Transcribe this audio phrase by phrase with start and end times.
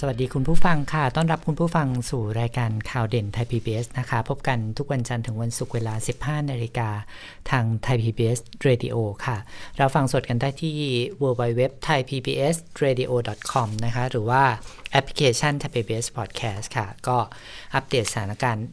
[0.00, 6.88] สวัสดีคุณผู้ฟังค่ะ ต้อนรับคุณผู้ฟังสู่รายการข่าวเด่นไทย PBS นะคะ พบกันทุกวันจันทร์ถึงวันศุกร์เวลา 15 นาฬิกา
[7.50, 9.36] ทางไทย PBS Radio ค่ะ
[9.76, 10.76] เราฟังสดกันได้ที่
[11.22, 13.12] www thai pbs radio
[13.50, 14.42] com นะคะ หรือว่า
[14.92, 17.18] แอปพลิเคชัน Thai PBS Podcast ค่ะ ก็
[17.74, 18.66] อัปเดตสถานการณ์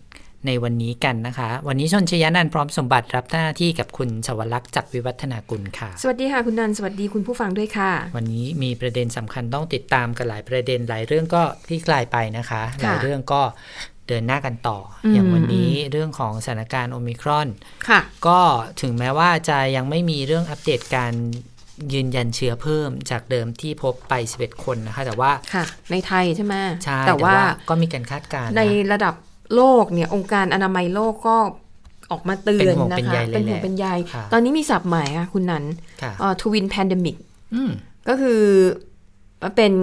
[0.48, 13.41] ในวันนี้กันนะคะ วันนี้ชนชยานันท์พร้อมสมบัติรับหน้าที่กับคุณชวลักษณ์จักรวิวัฒนากุลค่ะ สวัสดีค่ะคุณนันท์สวัสดีคุณผู้ฟังด้วยค่ะ วันนี้มีประเด็นสำคัญต้องติดตามกันหลายประเด็นหลายเรื่องก็คลี่คลายไปนะคะ หลายเรื่องก็
[14.08, 17.48] เดินหน้ากันต่ออมอย่างวันนี้เรื่องของสถานการณ์โอมิครอน
[17.90, 18.40] ค่ะก็
[18.82, 21.13] ถึงแม้ว่าจะยังไม่มีเรื่องอัปเดตการ
[21.93, 27.34] ยืนยันเชื้อเพิ่มจากเดิมที่พบไป 11 คนนะคะ แต่ว่าค่ะในไทยใช่ไหมใช่แต่ว่า
[27.70, 29.15] ก็มีการคาดการณ์ในนะระดับ
[29.55, 31.38] โลกเนี่ยองค์การอนามัยโลกก็
[32.12, 35.63] ออกมาเตือนเป็นห่วงนะเป็นคะใยเลยเป็นห่วงแหละเป็นใยค่ะตอนนี้มีศัพท์ใหม่ค่ะคุณนัน
[36.02, 37.18] ค่ะ twin pandemic
[37.54, 37.71] อืม
[38.07, 38.41] ก็คือ
[39.55, 39.74] เป็น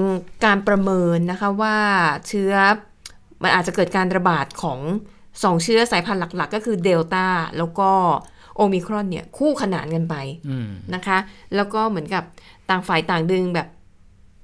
[0.45, 1.77] การประเมินนะคะว่า
[2.29, 2.53] เชื้อ
[3.43, 4.79] มันอาจจะเกิดการระบาดของ
[5.43, 7.27] สองเชื้อสายพันธุ์หลัก ๆ ก็คือเดลต้า
[7.59, 7.91] แล้วก็
[8.57, 10.15] โอมิครอนเนี่ยคู่ขนานกันไป
[10.49, 11.19] อืมนะคะ
[11.57, 12.25] แล้วก็เหมือนกับ
[12.71, 13.69] ต่างฝ่ายต่างดึงแบบ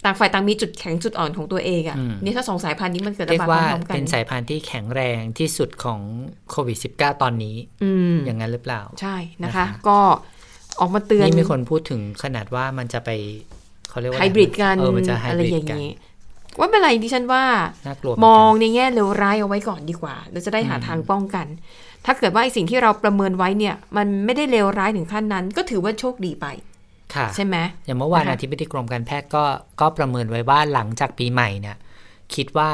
[0.04, 6.00] ต่างฝ่ายต่างมีจุดแข็งจุดอ่อนของตัวเองอะ่ะอืมนี่ถ้าสองสายพันธุ์นี้มันเกิดเรียระกบาดพว่าร้อมๆกัเป็นนสายพันธุ์ที่แข็งแรงที่สุดของ
[6.50, 9.98] โควิด -19 ตอนนี้อืมอย่างนั้นหรือเปล่า ใช่นะนะคะคะ ก็
[10.80, 13.10] ออกมาเตือนนี่มีคนพูดถึงขนาดว่ามันจะไป
[13.90, 15.90] เขาเรียกว่าไฮบริดกันเออมันจะไฮอะไรบริอดย่างกันนี้
[16.58, 17.44] ว่าเป็นไรดิฉันว่า
[17.86, 21.46] น่ากลัวเหมนองกันในแง่เลวร้ายเอาไว้ก่อนดีกว่า เราจะได้หาทางป้องกัน
[22.04, 26.67] ถ้าเกิดว่าไอ้สิ่งที่เราประเมินไว้เนี่ย มันไม่ได้เลวร้ายถึงขั้นนั้น ก็ถือว่าโชคดีไปค่ะ
[27.36, 29.44] ใช่ไหมอย่างเมื่อวานนะคะอธิบดีกรมการแพทย์ก็
[29.80, 31.76] ก็ประเมินไว้ว่าหลังจากปีใหม่เนี่ย
[32.34, 32.70] คิดว่า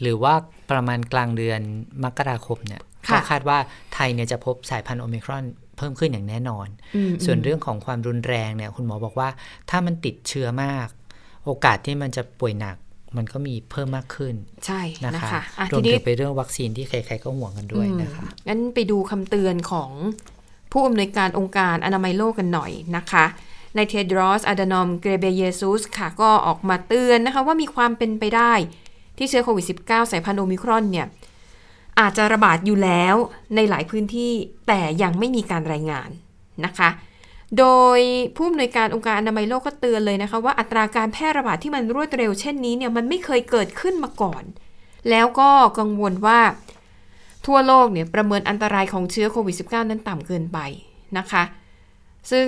[0.00, 0.34] หรือว่า
[0.70, 1.60] ประมาณกลางเดือน
[2.04, 2.82] มกราคมเนี่ย
[3.12, 3.58] ก็คาดว่า
[3.94, 5.44] ไทยเนี่ยจะพบสายพันธุ์โอมิครอน
[5.76, 9.28] เพิ่มขึ้นอย่างแน่นอนอืมส่วนเรื่องของความรุนแรงเนี่ยคุณหมอบอกว่า
[9.70, 10.88] ถ้ามันติดเชื้อมาก
[11.44, 12.76] โอกาสที่มันจะป่วยหนัก
[13.16, 14.34] มันก็มีเพิ่มมากขึ้น
[14.66, 19.90] ใช่นะนะคะคะอะรวทีมนี้ถึงไปเรื่องวัคซีนที่ใครๆก็ห่วงกันด้วยนะคะงั้นไปดูคำเตือนของ
[20.72, 23.24] ผู้อำนวยการองค์การอนามัยโลกกันหน่อยนะคะ
[23.76, 28.52] ในเทดรอสอะดานอมเกรเบเยซุสค่ะก็ออกมาเตือนนะคะว่ามีความเป็นไปได้
[29.18, 31.06] ที่เชื้อโควิด -19 สายพันธุ์โอมิครอนเนี่ย
[32.00, 33.14] อาจจะระบาดอยู่แล้ว
[33.54, 34.32] ในหลายพื้นที่
[34.68, 36.10] แต่ยังไม่มีการรายงาน
[36.64, 36.90] นะคะ
[37.58, 37.66] โด
[37.96, 37.98] ย
[38.36, 44.42] ผู้อำนวยการองค์การอนามัยโลกก็เตือนเลยนะคะว่าอัตราการแพร่ระบาดที่มันรวดเร็วเช่นนี้เนี่ยมันไม่เคยเกิดขึ้นมาก่อน
[45.10, 46.40] แล้วก็กังวลว่า
[47.46, 50.58] ทั่วโลกเนี่ยประเมินอันตรายของเชื้อโควิด -19 นั้นต่ำเกินไป
[51.18, 51.42] นะคะ
[52.30, 52.46] ซึ่ง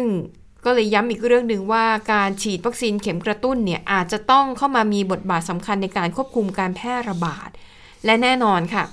[0.64, 7.48] ก็เลยย้ำอีกเรื่องหนึ่งว่าการฉีดวัคซีนเข็มกระตุ้นเนี่ยอาจจะต้องเข้ามามีบทบาทสำคัญในการควบคุมการแพร่ระบาด
[8.04, 8.84] และแน่นอนค่ะ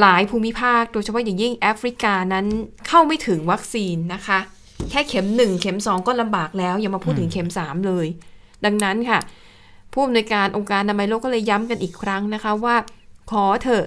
[0.00, 2.46] หลายภูมิภาคโดยเฉพาะอย่างยิ่งแอฟริกานั้น
[2.88, 4.38] เข้าไม่ถึงวัคซีนนะคะ
[4.90, 8.06] แค่เข็ม 1 เข็ม 2 ก็ลำบากแล้ว อย่ามาพูดถึงเข็ม 3 เลย
[8.64, 9.18] ดังนั้นค่ะ
[9.92, 12.76] ผู้อำนวยการองค์การอนามัยโลกก็เลยย้ำกันอีกครั้งนะคะว่า
[13.30, 13.84] ขอเถอะ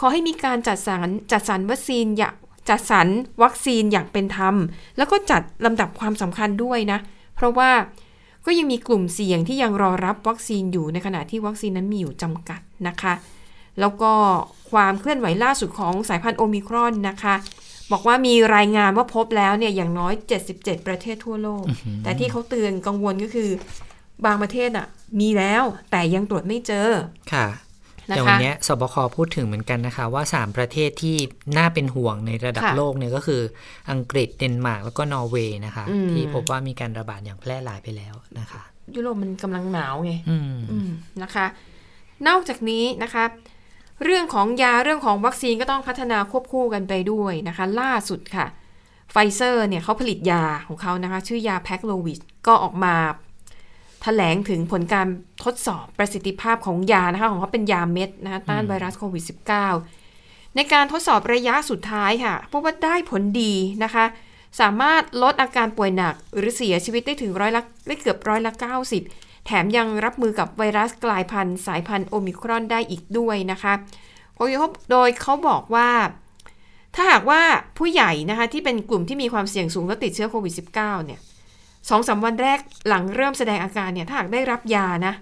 [0.00, 2.34] ขอให้มีการจัดสรรจัดสรรวัคซีนอย่าง
[2.68, 3.08] จัดสรร
[3.42, 4.54] วัคซีนอย่างเป็นธรรม
[4.96, 6.98] แล้วก็จัดลำดับความสำคัญด้วยนะ
[7.36, 7.70] เพราะว่า
[8.46, 13.14] ก็ยังมีกลุ่มเสี่ยงที่ยังรอรับวัคซีนอยู่ในขณะที่วัคซีนนั้นมีอยู่จำกัดนะคะ
[13.80, 14.12] แล้วก็
[14.70, 17.34] ความเคลื่อนไหวล่าสุดของสายพันธุ์โอมิครอนนะคะ
[17.92, 20.12] บอกว่ามีรายงานว่าพบแล้วเนี่ยอย่างน้อย
[20.50, 21.64] 77 ประเทศทั่วโลก
[22.02, 23.50] แต่ที่เขาเตือนกังวลก็คือ
[24.24, 24.86] บางประเทศอะ
[25.20, 26.88] มีแล้วแต่ยังตรวจไม่เจอ
[27.32, 27.46] ค่ะ
[28.10, 31.16] นะแต่คะวันเนี้ยสบคพูดถึงเหมือนกันนะคะ ว่า 3 ประเทศที่
[31.56, 33.42] น่าเป็นห่วงในระดับค่ะโลกเนี่ยก็คือ
[33.90, 38.62] อังกฤษเดนมาร์กแล้วก็นอร์เวย์นะคะอืมที่พบว่ามีการระบาดอย่างแพร่หลายไปแล้วนะคะ
[38.94, 40.90] ยุโรปมันกำลังหนาวไงอืมอืม
[41.22, 41.46] นะคะ
[42.28, 43.24] นอกจากนี้นะคะ
[44.04, 48.46] เรื่องของยาเรื่องของวัคซีนก็ต้องพัฒนาควบคู่กันไปด้วยนะคะ ล่าสุดค่ะ
[49.12, 52.94] ไฟเซอร์เนี่ยเขาผลิตยาของเขานะคะ ชื่อยาแพ็กโลวิดก็ออกมา
[54.08, 55.08] แถลงถึงผลการ
[55.44, 59.24] ทดสอบประสิทธิภาพของยานะคะ ของเขาเป็นยาเม็ดนะคะต้านไวรัสโควิด
[59.88, 63.54] -19 ในการทดสอบระยะสุดท้ายค่ะพบว่าได้ผลดี
[63.84, 64.04] นะคะ
[64.60, 68.52] สามารถลดอาการป่วยหนัก หรือเสียชีวิตได้ถึงร้อยละได้เกือบร้อยละ
[68.98, 73.72] 90 แถมยังรับมือกับไวรัสกลายพันธุ์สายพันธุ์โอมิครอนได้อีกด้วยนะคะ
[74.90, 75.90] โดยเขาบอกว่า
[76.94, 77.42] ถ้าหากว่า
[77.78, 81.20] ผู้ใหญ่นะคะที่เป็นกลุ่มที่มีความเสี่ยงสูงและติดเชื้อโควิด -19 เนี่ย
[81.90, 85.14] สองสามวันแรกหลังเริ่มแสดงอาการเนี่ยถ้าหากได้รับยานะ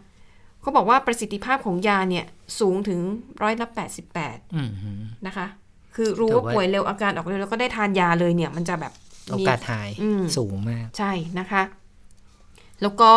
[0.61, 2.25] เขาบอกว่าประสิทธิภาพของยาเนี่ย
[2.61, 3.01] สูงถึง
[3.43, 3.67] ร้อยละ
[4.13, 4.91] 88อืมฮึ
[5.27, 5.47] นะคะ
[5.95, 8.93] คือรู้แต่ว่าว่าป่วยเร็วอาการออกเร็วแล้วก็ได้ทานยาเลยเนี่ย มันจะแบบ
[9.27, 11.63] โอมีกาสหายอืมสูงมาก ใช่นะคะ
[12.83, 13.13] แล้วก็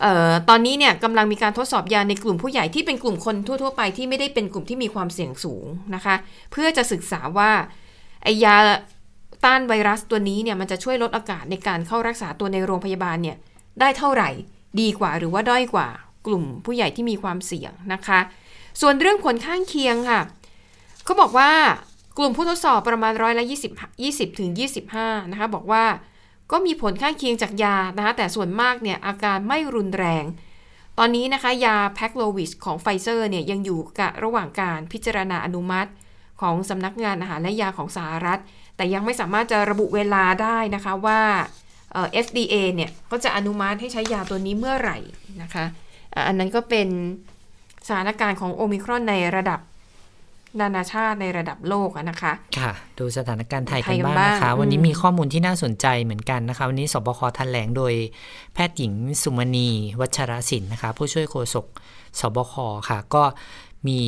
[0.00, 6.14] เอ่อตอนนี้เนี่ยกำลังมีการทดสอบยาในกลุ่มผู้ใหญ่ที่เป็นกลุ่มคนทั่ว ๆ ไปที่ไม่ได้เป็นกลุ่มที่มีความเสี่ยงสูงนะคะ
[6.52, 7.50] เพื่อจะศึกษาว่า
[8.22, 8.56] ไอยา
[9.44, 13.36] ต้านไวรัสตัวนี้เนี่ยมันจะช่วยลดโอกาศในการเข้ารักษาตัวในโรงพยาบาลเนี่ย
[13.80, 14.30] ได้เท่าไหร่
[14.80, 15.88] ดีกว่าหรือว่าด้อยกว่า
[16.26, 18.20] กลุ่มผู้ใหญ่ที่มีความเสี่ยงนะคะ
[18.80, 20.20] ส่วนเรื่องผลข้างเคียงค่ะ
[21.04, 21.50] เขาบอกว่า
[22.18, 24.50] กลุ่มผู้ทดสอบประมาณร้อยละ20 20ถึง
[24.90, 25.84] 25นะคะบอกว่า
[26.50, 30.24] ก็มีผลข้างเคียงจากยานะคะแต่ส่วนมากเนี่ยอาการไม่รุนแรง
[30.98, 35.90] ตอนนี้นะคะยาแพคโลวิชของไฟเซอร์เนี่ยยังอยู่กับระหว่างการพิจารณาอนุมัติ
[36.40, 38.40] ของสำนักงานอาหารและยาของสหรัฐ
[38.82, 41.20] แต่ยังไม่สามารถจะระบุเวลาได้นะคะว่า
[41.92, 44.98] เอ่อ FDA เนี่ยก็จะอนุมัติให้ใช้ยาตัวนี้เมื่อไหร่
[45.42, 45.64] นะคะ
[46.14, 46.88] อะอันนั้นก็เป็น
[47.86, 49.60] สถานการณ์ของโอมิครอนในระดับ
[50.60, 57.94] นานาชาติในระดับโลกอะนะคะ ค่ะ ดูสถานการณ์ไทยไทกันยกันบ้างบ้างนะคะอืมวันนี้มีข้อมูลที่น่าสนใจเหมือนกันนะคะ วันนี้สบคแถลงโดย
[58.54, 58.92] แพทย์หญิง
[59.22, 59.68] สุมณี
[60.00, 61.66] วัชรศิลป์นะคะ ผู้ช่วยโฆษก
[62.20, 62.54] สบค
[62.88, 63.22] ค่ะ ก็
[63.86, 63.98] มี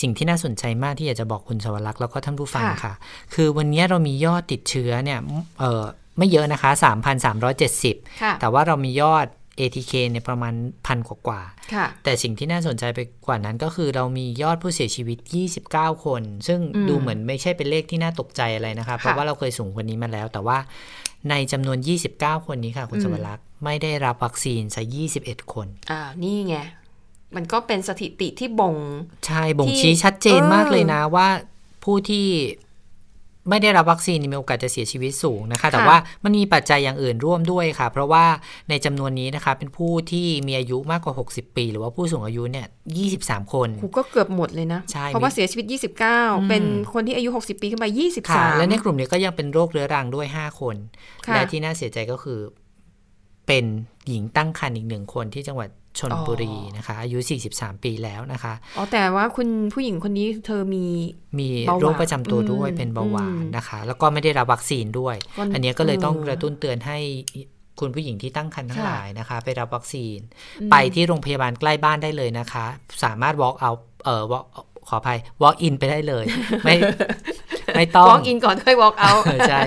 [0.00, 2.94] สิ่งที่น่าสนใจมากที่อยากจะบอกคุณสวรักษ์แล้วก็ท่านผู้ฟังค่ะ
[3.34, 5.18] คือวันนี้เรามียอดติดเชื้อเนี่ย
[5.60, 5.84] เออ
[6.18, 6.70] ไม่เยอะนะคะ
[7.46, 9.26] 3,370ค่ะแต่ว่าเรามียอด
[9.60, 10.54] ATK เนี่ยประมาณ
[10.86, 15.18] พันกว่าๆค่ะแต่สิ่งที่น่าสนใจไปกว่านั้นก็คือเรามียอดผู้เสียชีวิต
[15.62, 20.58] 29 คน ซึ่งอืมดูเหมือนไม่ใช่เป็นเลขที่น่าตกใจอะไรนะคะ เพราะว่าเราเคยสูงกว่านี้มาแล้ว แต่ว่า
[21.30, 21.78] ในจำนวน
[22.12, 24.82] 29 คนนี้ค่ะ คุณอืมสวรักษ์ไม่ได้รับวัคซีนซะ
[25.18, 26.56] 21 คน อ่า นี่ไง
[27.36, 28.74] มันก็เป็นสถิติที่บ่ง
[29.26, 31.28] ใช่ บ่งที่ชี้ชัดเจนเออมากเลยนะว่า
[31.84, 32.26] ผู้ที่
[33.50, 38.24] ไม่ได้รับวัคซีนมีโอกาสจะเสียชีวิตสูงนะคะ แต่ว่ามันมีปัจจัยอย่างอื่นร่วมด้วยค่ะ เพราะว่า
[38.68, 42.66] ในจำนวนนี้นะคะ เป็นผู้ที่มีอายุมากกว่า 60 ปี หรือว่าผู้สูงอายุเนี่ย
[43.10, 45.66] 23 คนหูก็เกือบหมดเลยนะ ใช่ เพราะว่าเสียชีวิต
[46.06, 47.86] 29 เป็นคนที่อายุ 60 ปีขึ้นไป
[48.30, 50.76] ค่ะ23 และในกลุ่มนี้ก็ยังเป็นโรคเรื้อรังด้วย 5 คน
[51.26, 52.40] ค่ะและที่น่าเสียใจก็คือ
[53.46, 53.64] เป็น
[54.08, 57.18] หญิงตั้งครรภ์อีกหนึ่งคนที่จังหวัด ชนบุรีนะคะ อายุ
[57.52, 60.84] 43 ปีแล้วนะคะ อ๋อ แต่ว่าคุณผู้หญิงคนนี้เธอมี
[61.38, 66.98] มีเบาหวานโรคประจำตัวด้วยอืมเป็นเบาหวานอืมนะคะ แล้วก็ไม่ได้รับวัคซีนด้วยก็อันนี้ก็เลยต้องเออกระตุ้นเตือนให้
[67.80, 70.18] คุณผู้หญิงที่ตั้งครรภ์ทั้งค่ะหลายนะคะ ไปรับวัคซีน
[70.60, 72.66] อืมไปที่โรงพยาบาลใกล้บ้านได้เลยนะคะ
[73.04, 74.46] สามารถ walk out เอ่อ walk
[74.88, 76.24] ขออภัย walk in ไปได้เลย
[76.64, 76.76] ไม่
[77.76, 79.60] ไม่ต้อง walk in ก่อนค่อย walk out เออใช่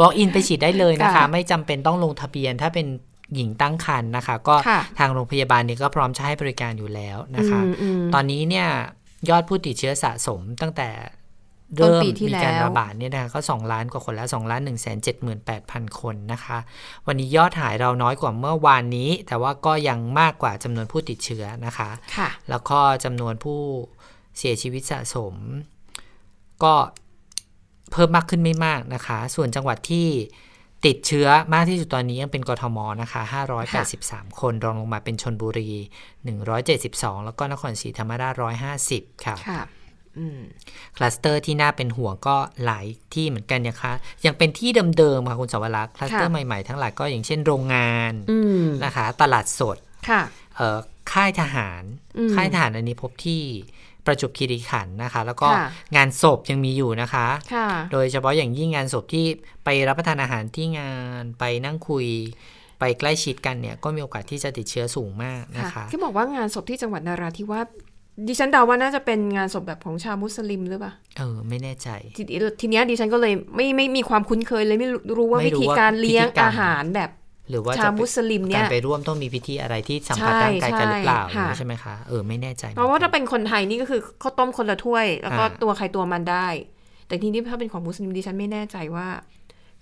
[0.00, 2.86] walk in ไปฉีดได้เลยนะคะค่ะไม่จำเป็นต้องลงทะเบียนถ้าเป็น
[3.34, 8.68] หญิงตั้งครรภ์นะคะ ก็ค่ะทางโรงพยาบาลนี้ก็พร้อมจะให้บริการอยู่แล้วนะคะอืมอืมตอนนี้เนี่ย
[9.28, 10.90] ยอดผู้ติดเชื้อสะสมตั้งแต่
[11.82, 16.58] ต้นเริ่มปีที่มีการแล้วระบาดเนี่ยนะคะก็2ล้านกว่าคนแล้ว2ล้าน1 7 8 0 0 0คนนะคะ
[17.06, 23.60] วันนี้ยอดหายเราน้อยกว่าเมื่อวานนี้ แต่ว่าก็ยังมากกว่าจำนวนผู้ติดเชื้อนะคะค่ะแล้วก็จำนวนผู้
[24.38, 25.34] เสียชีวิตสะสม
[26.64, 26.74] ก็
[27.92, 30.08] เพิ่มมากขึ้นไม่มากนะคะ ส่วนจังหวัดที่
[30.86, 33.22] ติดเชื้อมากที่สุดตอนนี้ยังเป็นกทมนะคะ
[33.80, 35.70] 583 คนรองลงมาเป็นชลบุรี
[36.48, 38.34] 172 แล้วก็นครศรีธรรมราช
[38.80, 39.62] 150 ค่ะค่ะ
[40.18, 40.40] อืม
[40.96, 43.92] คลัสเตอร์ที่น่าเป็นห่วงก็หลายที่เหมือนกันนะคะ
[44.26, 49.76] ยังเป็นที่เดิมๆค่ะคุณสวรักษ์คลัสเตอร์ค่ะใหม่ๆทั้งหลายก็อย่างเช่นโรงงานอืมนะคะ ตลาดสด
[50.08, 50.22] ค่ะ
[50.56, 50.78] เอ่อ
[51.12, 51.82] ค่ายทหาร
[52.18, 53.42] อืมค่ายทหารอันนี้พบที่
[54.06, 55.66] ประจวบคีรีขันธ์นะคะ แล้วก็ค่ะ
[55.96, 59.24] งานศพยังมีอยู่นะคะค่ะโดยเฉพาะอย่างยิ่งงานศพที่
[59.64, 62.06] ไปรับประทานอาหารที่งานไปนั่งคุย
[62.80, 67.68] ไปใกล้ชิดกันเนี่ยก็มีโอกาสที่จะติดเชื้อสูงมากนะคะที่บอกว่างานศพที่จังหวัดนาราธิวาส
[68.28, 72.22] ดิฉันเดาว่าน่าจะเป็นงานศพแบบของชาวมุสลิมหรือเปล่า เออ ไม่แน่ใจ ที
[72.60, 77.10] ทีเนี้ยดิฉันก็เลยไม่ไม่มีความคุ้นเคยเลยไม่รู้รู้ว่าไม่วิรู้ธีว่าการเลี้ยงพิธีกรรมอาหารแบบ
[77.50, 86.48] หรือว่าชาจะวมุสลิมเนี่กายรไปร่วมต้องมีพิธีอะไรที่สัมผัสใช่ร่างกายกันหรือเปล่าใช่ค่ะใช่ไหมคะเออไม่แน่ใจเพราะว่าหมืถ้าอนกันเป็นคนไทยนี่ก็คือข้าวต้มคนละถ้วย แล้วก็อ่าตัวใครตัวมันได้
[87.06, 89.08] แต่ทีนี้ถ้าเป็นของมุสลิมดิฉันไม่แน่ใจว่า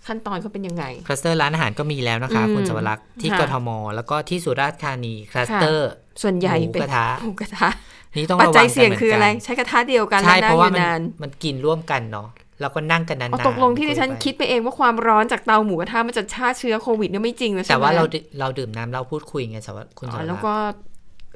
[0.07, 5.91] ขั้นตอนเขาเป็นยังไง คลัสเตอร์ร้านอาหารก็มีแล้วนะคะอืมคุณสวรักษ์ที่ค่ะกทม แล้วก็ที่สุราษฎร์ธานีคลัสเตอร์
[6.23, 7.69] ส่วนใหญ่หมูเป็นกระทะหมูกระทะ
[8.17, 12.29] นี่ต้องปัจระวัจังยกันเสี่ยงเหมือนคืออะไรกันใช้กระทะเดียวกันใช่แล้วเพนั่งราะอว่ายู่มันนานมันกินร่วมกันเนาะ
[12.61, 20.55] แล้วก็นั่งกันนานเอาๆตกลงที่ดิฉันคุยไปคิดไปเองว่าความร้อนจากเตาหมูกระทะมันจะฆ่าเชื้อโควิดเนี่ยไม่จริงนะใช่แต่ไหมว่าเราดื่มเราดื่มน้ำเราพูดคุยไงสวัสคุณสอ๋วัอสดิ์แล้วก็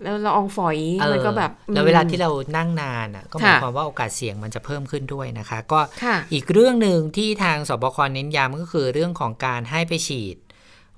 [0.02, 10.36] แล้วละอองฝอยเออมันก็แบบแล้วเวลาที่อืมเรานั่งนานอะก็หมายค่ะความว่าโอกาสเสี่ยงมันจะเพิ่มขึ้นด้วยนะคะ ก็ค่ะอีกเรื่องหนึ่งที่ทางสบคเน้นย้ำก็คือเรื่องของการให้ไปฉีด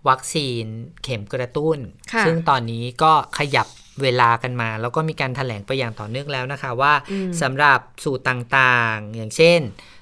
[0.09, 0.64] วัคซีน
[1.02, 1.78] เข็มกระตุ้น
[2.12, 3.66] ค่ะซึ่งตอนนี้ก็ขยับ
[4.02, 9.61] เวลากันมา แล้วก็มีการถแถลงไปอย่างต่อเนื่องแล้วนะคะว่าอืมสำหรับสูตรต่างๆ อย่างเช่น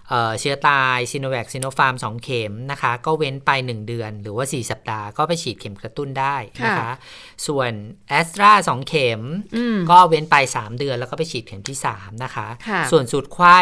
[0.08, 6.92] เอ่อเชื้อตายซีโนแวคซีโนฟาร์ม2เข็มนะคะ ก็เว้นไป 1 เดือน หรือว่า 4 สัปดาห์ก็ไปฉีดเข็มกระตุ้นได้นะคะค่ะ
[7.46, 7.70] ส่วน
[8.08, 9.20] แอสตรา2เข็ม
[9.56, 13.60] อืมก็เว้นไป 3 เดือนแล้วก็ไปฉีดเข็มที่ 3 นะคะค่ะส่วนสูตรไขว้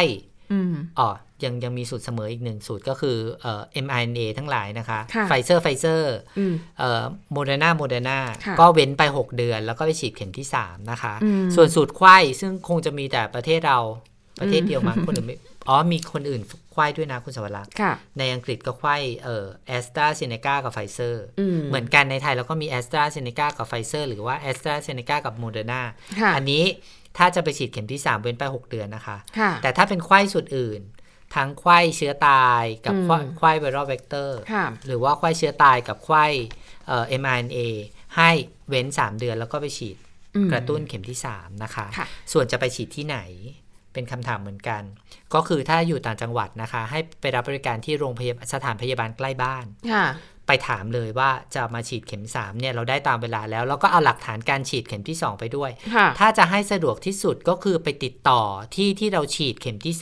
[0.52, 1.10] อืมอ๋อ
[1.46, 13.78] ยังยังมีสูตรเสมออีกหนึ่งสูตรก็คือเอ่อ mRNA ทั้งหลายนะคะค่ะไฟเซอร์ไฟเซอร์อืมเอ่อโมเดอร์นาโมเดอร์นาค่ะก็เว้นไป 6 เดือน แล้วก็ไปฉีดเข็มที่ 3 นะคะอืมส่วนสูตรไขว้ซึ่งคงจะมีแต่ประเทศเรา
[14.42, 15.36] ประเทศอืมเดียวมั้งคนอื่นไม่
[15.68, 25.82] อ๋อมีคนอื่นไขว้ด้วยนะคุณสวรักษ์ค่ะในอังกฤษก็ไขว้เอ่อแอสตราเซเนกากับไฟเซอร์อืมเหมือนกันในไทยเราก็มีแอสตราเซเนกากับไฟเซอร์หรือว่าแอสตราเซเนกากับโมเดอร์นา
[26.20, 26.64] ค่ะอันนี้
[27.18, 30.82] ถ้าจะไปฉีดเข็มที่ 3 เว้นไป 6 เดือนนะคะค่ะแต่ถ้าเป็นไขว้สูตรอื่น
[31.34, 36.26] ทั้งไขว้เชื้อตายกับไขว้อืมไขว้ viral vector ค่ะหรือว่าไขว้เชื้อตายกับไขว้
[36.86, 37.58] เอ่อ mRNA
[38.16, 38.30] ให้
[38.68, 39.96] เว้น 3 เดือนแล้วก็ไปฉีด
[40.36, 43.18] อืมกระตุ้นเข็มที่ 3 นะคะค่ะส่วนจะไปฉีดที่ไหน
[43.92, 44.82] เป็นคำถามเหมือนกัน
[45.34, 50.06] ก็คือถ้าอยู่ต่างจังหวัดนะคะ ให้ไปรับบริการที่โรงพยาบาลสถานพยาบาลใกล้บ้านค่ะ
[50.46, 58.42] ไปถามเลยว่าจะมาฉีดเข็ม3เนี่ยเราได้ตามเวลาแล้วแล้วก็เอาหลักฐานการฉีดเข็มที่ 2 ไปด้วยค่ะถ้าจะให้สะดวกที่สุดก็คือไปติดต่อ
[58.74, 59.94] ที่ที่เราฉีดเข็มที่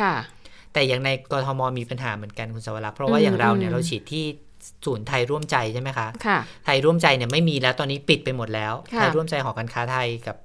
[0.00, 0.14] ค่ะ
[0.46, 4.24] 2แต่อย่างในกทมมีปัญหาเหมือนกันคุณสวรักษ์เพราะว่าอืมอย่างเราเนี่ยอืมเราฉีดที่
[4.84, 10.36] ศูนย์ไทยร่วมใจใช่ไหมคะค่ะไทยร่วมใจเนี่ยไม่มีแล้วตอนนี้ปิดไปหมดแล้วค่ะไทยร่วมใจหอการค้าไทยกับ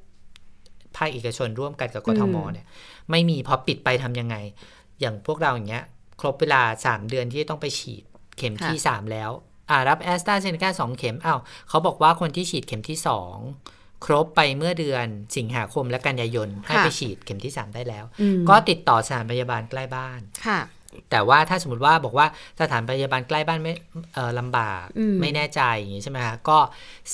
[0.98, 2.66] ภาคเอกชนร่วมกันกับกทมอืมเนี่ย
[3.12, 4.36] ไม่มีพอปิดไปทำยังไง
[5.00, 5.84] อย่างพวกเราอย่างเงี้ย
[6.20, 8.04] ครบเวลา 3 เดือนที่ต้องไปฉีด
[8.38, 9.32] เข็มที่ 3 แล้ว
[9.70, 12.98] อ่ารับแอสตราเซเนกาสองเข็มอ้าวเขาบอกว่าคนที่ฉีดเข็มที่
[13.52, 15.06] 2 ครบไปเมื่อเดือน
[15.38, 20.60] สิงหาคมและกันยายนให้ไปฉีดเข็มที่ 3 ได้แล้วอืมก็ติดต่อสถานพยาบาลใกล้บ้านค่ะ
[21.12, 22.28] แต่ว่าถ้าสมมติว่าบอกว่า
[22.62, 23.74] สถานพยาบาลใกล้บ้านไม่
[24.14, 26.58] เอ่อลำบากอืมไม่แน่ใจอย่างนี้ใช่ไหมคะก็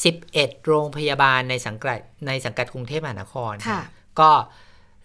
[0.05, 3.81] 11 โรงพยาบาลในสังกัดในสังกัดกรุงเทพมหานครค่ะ
[4.19, 4.31] ก็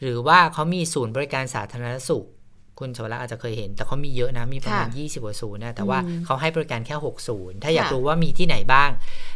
[0.02, 2.24] หรือว่าเขามีศูนย์บริการสาธารณสุข
[2.78, 8.90] คุณชวรักษ์อาจจะเคยเห็น แต่เขามีเยอะนะ มีประมาณค่ะ20กว่าศูนย์นะ แต่ว่าอืมเขาให้บริการแค่ 6 ศูนย์ ถ้าอยากค่ะรู้ว่ามีที่ไหนบ้าง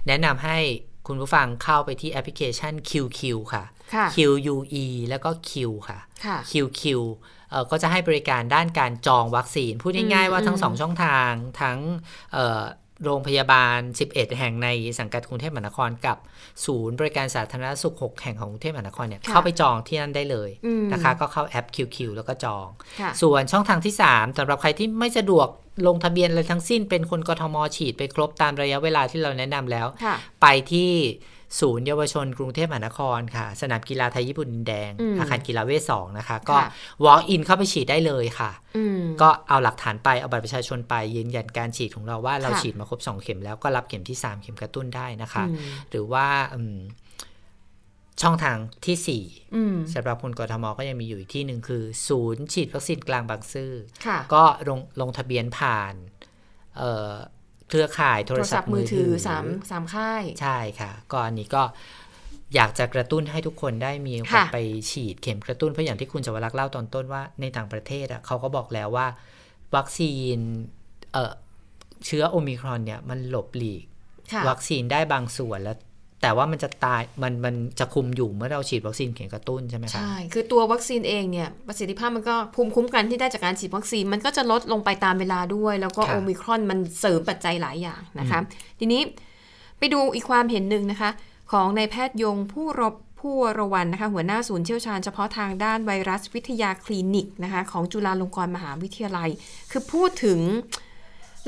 [0.07, 0.59] แนะนำให้
[1.07, 3.21] คุณผู้ฟังเข้าไปที่แอปพลิเคชัน QQ
[3.53, 3.65] ค่ะ
[3.95, 5.53] ค่ะ QUE แล้วก็ Q
[5.89, 7.38] ค่ะค่ะ QQ เอ่อ
[7.71, 11.79] ก็จะให้บริการด้านการจองวัคซีน พูดง่ายๆว่าทั้งอืมสองช่องทางทั้ง
[12.33, 12.63] เอ่อ
[13.05, 13.79] โรงพยาบาล
[14.09, 16.17] 11 แห่งในสังกัดกรุงเทพมหานครกับ
[16.65, 22.67] ศูนย์บริการสาธารณสุข 6 แห่งของกรุงเทพมหานครเนี่ยค่ะเข้าไปจองที่นั่นได้เลยอืมนะคะ ก็เข้าแอป QQ แล้วก็จอง
[23.01, 25.49] ค่ะส่วนช่องทางที่ 3สำหรับใครที่ไม่สะดวก
[25.87, 30.93] ลงทะเบียนอะไรทั้งสิ้นเป็นคนกทมฉีดไปครบตามระยะเวลาที่เราแนะนำแล้วค่ะไปที่
[31.61, 36.71] ศูนย์เยาวชนกรุงเทพมหานครค่ะ สนามกีฬาไทยญี่ปุ่นดินแดงอืมอาคารกีฬาเวทสองนะคะ ก็ค่ะ
[37.05, 45.57] walk in เข้าไปฉีดได้เลยค่ะอืมก็เอาหลักฐานไป เอาบัตรประชาชนไปยืนยันการฉีดของเราว่าเราค่ะฉีดมาครบ 2 เข็มแล้วก็รับเข็มที่ 3 เข็มกระตุ้นได้นะคะอืม
[45.91, 46.79] หรือว่าอืม
[48.23, 49.25] ช่องทางทีสี่
[49.55, 53.73] อืม4สำหรับคนกทมก็ยังมีอยู่อีกที่หนึ่งคือ ศูนย์ฉีดวัคซีนกลางบางซื่อ
[54.07, 55.95] ค่ะก็ลงลงทะเบียนผ่าน
[57.71, 61.63] เอ่อเครือข่ายโทโทรรศัศัพพท์ท์มืมืออถืถืออสามสามค่าย ใช่ค่ะ ก็อันนี้ก็
[62.55, 64.59] อยากจะกระตุ้นให้ทุกคนได้มีโอกาสค่ะไป
[64.91, 69.07] ฉีดเข็มกระตุ้นเพราะอย่างที่คุณจวรักษ์เล่าตอนต้นว่าในต่างประเทศอะเขาก็บอกแล้วว่า
[69.77, 70.39] วัคซีน
[71.13, 71.33] เอ่อ
[72.07, 73.85] เชื้อโอมิครอนเนี่ยมันหลบหลีก
[74.33, 75.77] ค่ะวัคซีนได้บางส่วนแล้ว
[76.23, 88.41] แต่ว่ามันจะตายมันมันจะคุมอยู่เมื่อเราฉีดวัคซีนเข็มกระตุ้นใช่ไหมคะใช่ คือตัววัคซีนเองเนี่ยประสิทธิภาพมันก็ภูมิคุ้มกันที่ได้จากการฉีดวัคซีนมันก็จะลดลงไปตามเวลาด้วย แล้วก็ค่ะโอมิครอนมันเสริมปัจจัยหลายอย่างนะคะ
[88.79, 89.03] ทีนี้
[89.79, 91.11] ไปดูอีกความเห็นหนึ่งนะคะ
[91.53, 99.31] ของนายแพทย์ยงผู้รบผู้วรวันนะคะหัวหน้าศูนย์เชี่ยวชาญเฉพาะทางด้านไวรัสวิทยาคลินิกนะคะของจุฬาลงกรณ์มหาวิทยาลัย
[99.71, 100.41] คือพูดถึง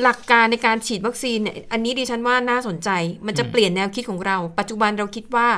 [0.03, 2.91] หลักการในการฉีดวัคซีนเนี่ยอันนี้ดิฉันว่าน่าสนใจ
[3.27, 5.49] มันจะเปลี่ยนแนวคิดของเรา ปัจจุบันเราคิดว่า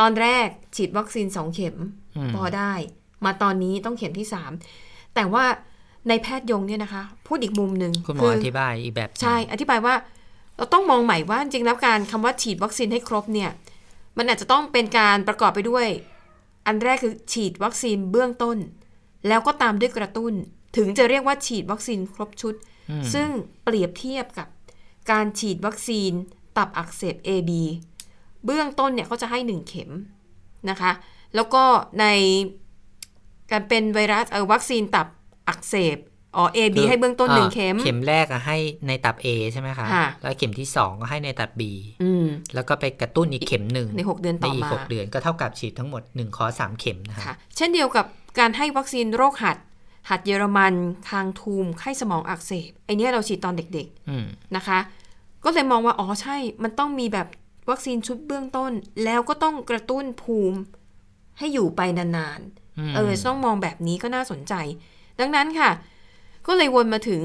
[0.00, 1.76] ตอนแรกฉีดวัคซีนสองเข็ม
[2.16, 2.72] อืมพอได้
[3.24, 4.50] มาตอนนี้ต้องเข็มที่สาม
[5.14, 5.44] แต่ว่า
[6.08, 9.94] ในแพทย์ยงเนี่ยนะคะ พูดอีกมุมหนึ่งคุณหมออธิบายอีกแบบหนึ่งใช่ อธิบายว่า
[10.56, 13.50] เราต้องมองใหม่ว่าจริงๆแล้วการคำว่าฉีดวัคซีนให้ครบเนี่ย
[14.18, 15.86] มันอาจจะต้องเป็นการประกอบไปด้วย
[16.66, 18.58] อันแรกคือฉีดวัคซีนเบื้องต้น
[19.28, 20.32] แล้วก็ตามด้วยกระตุ้น
[20.76, 22.71] ถึงจะเรียกว่าฉีดวัคซีนครบชุดอืม
[23.14, 23.28] ซึ่ง
[23.64, 24.48] เปรียบเทียบกับ
[25.10, 26.12] การฉีดวัคซีน
[26.56, 27.50] ตับอักเสบ AB
[28.44, 29.90] เบื้องต้นเนี่ยเขาจะให้ 1 เข็ม
[30.70, 30.92] นะคะ
[31.34, 31.64] แล้วก็
[32.00, 32.06] ใน
[33.50, 35.06] การเป็นไวรัสเออวัคซีนตับ
[35.48, 35.98] อักเสบ
[36.36, 41.62] อ๋อ AB คือให้เบื้องต้นหนึ่งอ่อเข็ม เข็มแรกอะให้ในตับ A ใช่ไหมคะค่ะแล้วเข็มที่2ก็ให้ในตับ B
[42.02, 48.06] อืมแล้วก็ไปกระตุ้นอีกเข็มหนึ่งใน 6 เดือนในต่ออีกมาหกเดือนก็เท่ากับฉีดทั้งหมด1คอร์สสามเข็มนะคะค่ะเช่นเดียวกับ
[48.38, 49.56] การให้วัคซีนโรคหัด
[50.08, 50.74] หัดเยอรมัน
[51.08, 54.78] คางทูม ไข้สมองอักเสบไอเนี้ยเราฉีดตอนเด็กอืมๆนะคะ
[55.44, 57.26] ก็เลยมองว่า อ๋อใช่ มันต้องมีแบบ
[57.70, 58.72] วัคซีนชุดเบื้องต้น
[59.04, 60.58] แล้วก็ต้องกระตุ้นภูมิ
[61.38, 64.54] ให้อยู่ไปนานๆอืมเออ ต้องมองแบบนี้ก็น่าสนใจ
[65.20, 65.70] ดังนั้นค่ะ
[66.46, 67.22] ก็เลยวนมาถึง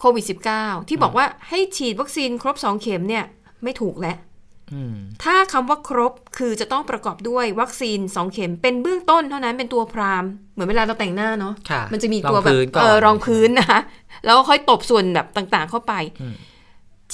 [0.00, 0.24] โควิด
[0.56, 3.24] -19 ที่บอกว่าให้ฉีดวัคซีนครบ 2 เข็มเนี่ย
[3.62, 4.33] ไม่ถูกแล้วอืม
[5.24, 13.80] ถ้าคำว่าครบคือจะต้องประกอบด้วยวัคซีน2เข็มเป็นเบื้องต้นเท่านั้นเป็นตัวพรามเหมือนเวลาเราแต่งหน้าเนาะค่ะมันจะมีตัวรองแบบพื้นก่อนเออรองพื้นนะคะ
[14.24, 16.34] แล้วก็ค่อยตบส่วนแบบต่างๆ เข้าไปอืม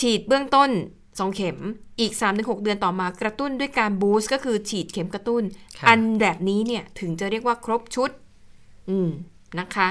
[0.00, 0.70] ฉีดเบื้องต้น
[1.02, 1.58] 2เข็ม
[2.00, 5.42] อีก 3-6 เดือนต่อมากระตุ้นด้วยการบูสต์ก็คือฉีดเข็มกระตุ้น
[5.78, 8.10] ค่ะอันแบบนี้เนี่ยถึงจะเรียกว่าครบชุด
[8.90, 9.08] อืม
[9.60, 9.88] นะคะ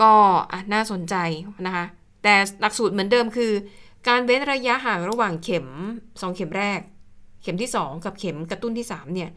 [0.00, 0.12] ก็
[0.52, 1.14] อะน่าสนใจ
[1.66, 1.84] นะคะ
[2.22, 3.52] แต่หลักสูตรเหมือนเดิมคือ
[4.08, 5.66] การเว้นระยะห่างระหว่างเข็ม
[6.20, 6.80] สองเข็มแรก
[7.42, 9.30] เข็มที่สองกับเข็มกระตุ้นที่สามเนี่ย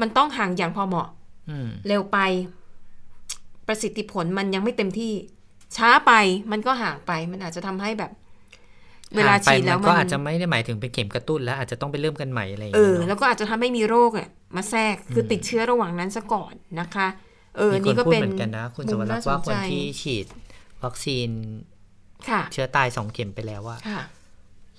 [0.00, 1.08] มันต้องห่างอย่างพอเหมาะ
[1.50, 2.18] อืมเร็วไป
[3.68, 5.12] ประสิทธิผลมันยังไม่เต็มที่
[5.76, 6.12] ช้าไป
[6.52, 8.12] มันก็ห่างไป มันอาจจะทำให้แบบ
[9.16, 17.08] เวลาฉีดแล้วห่งไปมัก็นอาจจะไม่ได้หมายถึงเป็นเข็มกระตุ้นแล้ว อาจจะต้องไปเริ่มกันใหม่อะไรอย่างเอเงี้อยเนาะแล้วก็อาจจะทำให้มีโรคอะมาแทรกคือติดเชื้อระหว่างนั้นซะก่อนนะคะ
[17.56, 20.26] เออมีคนี่นก็พูดเป็นเหมือนกันนะ คุณสวรักษ์ว่าคนที่ฉีด
[20.84, 21.71] วัคซีนค่ะ
[22.52, 24.02] เชื้อตายสองเข็มไปแล้วว่าค่ะ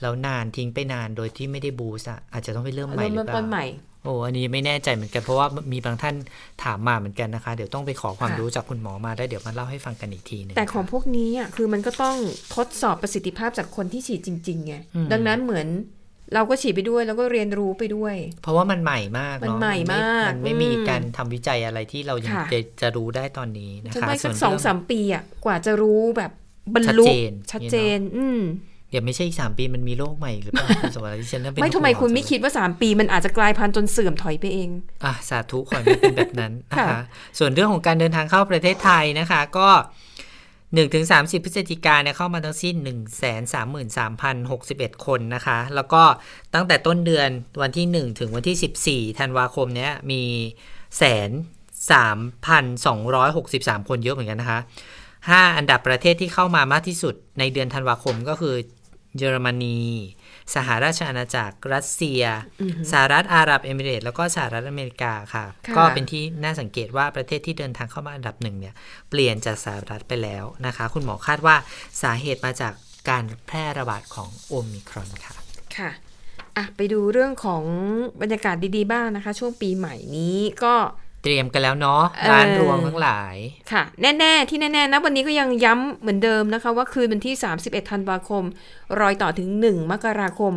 [0.01, 3.65] แล้วนานทิ้งไปนานโดยที่ไม่ได้บูสต์อะอาจจะต้องไปเริ่มใหม่หรือเริ่มเปต้ล่านใหม่
[4.03, 6.15] โอ้อันนี้ไม่แน่ใจเหมือนกันเพราะว่ามีบางท่าน
[6.63, 12.15] ถามมาเหมือนกันนะคะ เดี๋ยวต้องไปขอความค่ะรู้จากคุณหมอมาได้เดี๋ยวมาเล่าให้ฟังกันอีกทีหนึงแต่ของพวกนี้อะคือมันก็ต้อง
[12.55, 15.67] ทดสอบประสิทธิภาพจากคนที่ฉีดจริงๆไงอืมดังนั้นเหมือน
[16.33, 26.31] เราก็ฉีดไปด้วยแล้วก็เรียนรู้ไปด้วย เพราะว่ามันใหม่มากเนาะมันใหม่มากนไม่มีอืมการทำวิจัยอะไรที่เรายังค่ะจะจะรู้ได้ตอนนี้นะฉันคะว่าสักวนสองเรื่สามปีอะกว่าจะรู้แบบ
[26.73, 28.41] บรรลุชัดเจนชัดเจน อืม
[28.89, 34.69] เดี๋ยวไม่ใช่อีกสามปีมันมีโรคใหม่หรือเปล่าคุณสวรรค์ที่ฉันน่าเป็นไม่ทำไมห่วงคุณไม่จังเลยคิดว่า3ปี มันอาจจะกลายพันธุ์จนเสื่อมถอยไปเอง
[35.03, 37.01] อะสาธุขอให้ไม่เป็นแบบนั้นนะคะค่ะ
[37.39, 39.69] ส่วนเรื่องของการเดินทางเข้าประเทศไทยนะคะ ก็
[40.33, 43.65] 1ถึง30พฤศจิกายนเนี่ยเข้ามาทั้งสิ้น1 3 3
[44.23, 46.03] 0 6 1คนนะคะ แล้วก็
[46.53, 47.29] ตั้งแต่ต้นเดือน
[47.61, 50.21] วันที่1ถึงวันที่14ธันวาคมเนี้ยมี
[50.97, 51.29] แสน
[52.59, 54.59] 3,263คนเยอะเหมือนกันนะคะ
[55.27, 58.55] 5 อันดับประเทศที่เข้ามามากที่สุดในเดือนธันวาคมก็คือ
[59.17, 59.79] เยอรมนี
[60.55, 62.23] สหราชอาณาจักร รัสเซีย
[62.91, 68.73] สหรัฐอาหรับเอมิเรตส์แล้วก็สหรัฐอเมริกาค่ะค่ะ ก็เป็นที่น่าสังเกตว่าประเทศที่เดินทางเข้ามาอันดับหนึ่งเนี่ย
[69.09, 71.55] เปลี่ยนจากสหรัฐไปแล้วนะคะ คุณหมอคาดว่า
[72.01, 72.73] สาเหตุมาจาก
[73.09, 75.33] การแพร่ระบาดของโอมิครอนค่ะ
[75.77, 75.91] ค่ะ
[76.57, 77.63] อะ ไปดูเรื่องของ
[78.21, 80.75] บรรยากาศดีๆบ้างนะคะ ช่วงปีใหม่นี้ก็
[81.23, 83.35] เตรียมกันแล้วเนาะเอ่อร้านรวงทั้งหลาย
[83.71, 83.83] ค่ะ
[84.19, 88.43] แน่ ๆ ที่แน่ๆนะวันนี้ก็ยังย้ำเหมือนเดิมนะคะ ว่าคืนวันที่ 31 ธันวาคม
[88.99, 90.53] รอยต่อถึง 1 มกราคม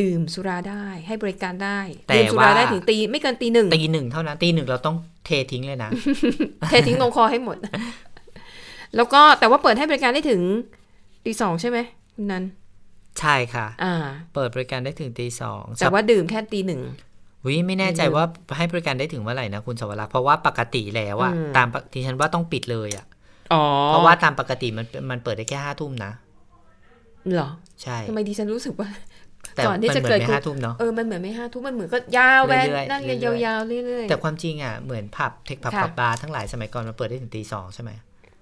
[0.00, 4.96] ดื่มสุราได้ให้บริการได้แต่ดื่มสุราว่าได้ถึงตีไม่เกินตีหนึ่งตีหนึ่งเท่านั้นตีหนึ่งเราต้อง
[5.26, 5.90] เททิ้งเลยนะ
[6.68, 7.56] เททิ้งลงคอให้หมด
[8.96, 10.40] แล้วก็แต่ว่าเปิดให้บริการได้ถึง
[11.24, 11.78] ตีสองใช่ไหม
[12.14, 12.44] คุณนั้น
[13.20, 13.94] ใช่ค่ะ อ่า
[14.34, 16.82] เปิดบริการได้ถึงตีสองแต่ว่าดื่มแค่ตีหนึ่ง
[17.46, 18.24] วิไม่แน่ใจว่า
[18.56, 23.06] ให้บริการได้ถึงเมื่อไหร่นะคุณสวรักษ์เพราะว่าปกติแล้วอะอืมตามปกที่ฉันว่าต้องปิดเลยอะ
[23.52, 26.12] อ๋อเพราะว่าตามปกติมันมันเปิดได้แค่ห้าทุ่มนะ
[27.34, 27.48] เหรอ
[27.82, 28.88] ใช่ทำไมดิฉันรู้สึกว่า
[29.56, 37.90] แต่ก่อนที่มันจะเหมือเกินดไม่ห้าทุ่มเนาะเออมันเหมือนไม่ห้าทุ่มมันเหมือนก็ยาวแวนเรื่อยๆนั่งกันเรื่ยอยๆาวๆเรื่อยๆแต่ความจริงอะเหมือนผับเทคผับค่ะผับบาร์ทั้งหลายสมัยก่อนมันเปิดได้ถึงตีสองใช่ไหม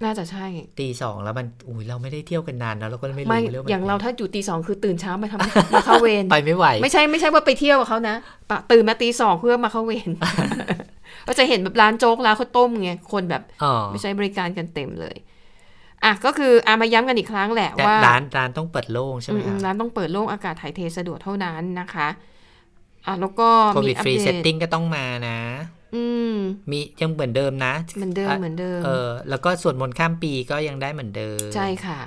[0.02, 0.46] น่าจะใช่
[0.80, 5.38] ตีสองแล้วมันอุ้ยเราไม่ได้เที่ยวกันนานแล้วเราก็ไม่รู้ไม่เรื่องอย่างเราถ้าอยู่ตีสองคือตื่นเช้ามาทำ
[5.74, 8.16] มาเข้าเวรไปไม่ไหว ไม่ใช่ไม่ใช่ว่าไปเที่ยวกับเขานะ
[8.50, 10.10] ปะตื่นมาตีสองเพื่อมาเข้าเวร
[11.26, 15.16] ก็จะเห็นแบบร้านโจ๊กร้านข้าวต้มไงคนแบบอ๋อไม่ใช้บริการกันเต็มเลย
[16.04, 22.08] อะก็คืออามาย้ำกันอีกครั้งแหละแต่ว่าร้านร้านต้องเปิดโล่งใช่ไหมอืคะมๆร้านต้องเปิดโล่งอากาศถ่ายเทสะดวกเท่านั้นนะคะ
[23.06, 25.38] อะแล้วก็โคมีวิดอัปฟรีเดเซตตติ้งก็ต้องมานะ
[25.83, 25.83] อื
[26.34, 26.36] ม
[26.70, 32.00] มียังเหมือนเดิมนะ เหมือนเดิมเหมือนเดิม เออ แล้วก็ส่วนมนต์ข้ามปีก็ยังได้เหมือนเดิม ใช่ค่ะ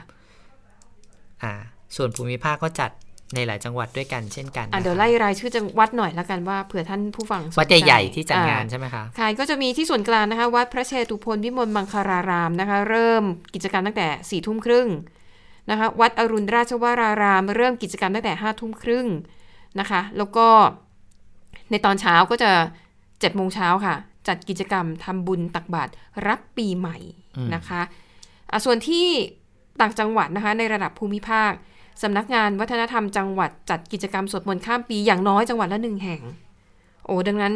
[1.44, 1.54] อ่า
[1.96, 2.92] ส่วนภูมิภาคก็จัด
[3.36, 13.24] ในหลายจังหวัดด้วยกันเช่นกัน อะนะคะเดี๋ยวไล่รายชื่อจังหวัดหน่อยละกันว่าเผื่อท่านผู้ฟังสนวัดใจใหญ่ๆที่จัดงานอะใช่ไหมคะค่ะก็จะมีที่ส่วนกลางนะคะ วัดพระเชตุพนวิมลมังคารารามนะคะ เริ่ม
[13.54, 14.88] กิจกรรมตั้งแต่สี่ทุ่มครึ่ง
[15.70, 19.08] นะคะ วัดอรุณราชวราราม เริ่มกิจกรรมตั้งแต่ห้าทุ่มครึ่ง
[19.80, 20.48] นะคะ แล้วก็
[21.72, 22.52] ในตอนเช้าก็จะ
[23.20, 23.96] เจ็ดโมงเช้าค่ะ
[24.28, 25.92] จัดกิจกรรมทำบุญตักบาตร
[26.28, 26.98] รับปีใหม่
[27.56, 27.82] นะคะ
[28.52, 29.08] อะส่วนที่
[29.82, 31.52] ต่างจังหวัดนะคะในระดับภูมิภาค
[32.04, 36.22] สำนักงานวัฒนธรรมจังหวัดจัดกิจกรรมสวดมนต์ข้ามปีอย่างน้อยจังหวัดละหนึ่งแห่ง
[37.06, 37.54] โอ้ดังนั้น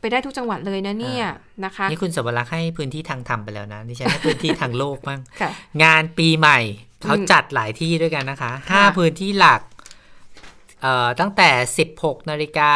[0.00, 1.26] ไปได้ทุกจังหวัดเลยนะเนี่ย
[1.64, 5.50] นะคะนี่คุณสวรักษ์ให้พื้นที่ทางธรรมไปแล้วนะดิฉันให้พื้นที่ทางโลกบ้างค่ะ
[5.82, 6.58] งานปีใหม่
[7.00, 9.60] เขาอืมจัดหลายที่ด้วยกันนะคะค่ะ5พื้นที่หลัก
[10.82, 11.50] เอ่อตั้งแต่
[11.90, 12.72] 16นาฬิกา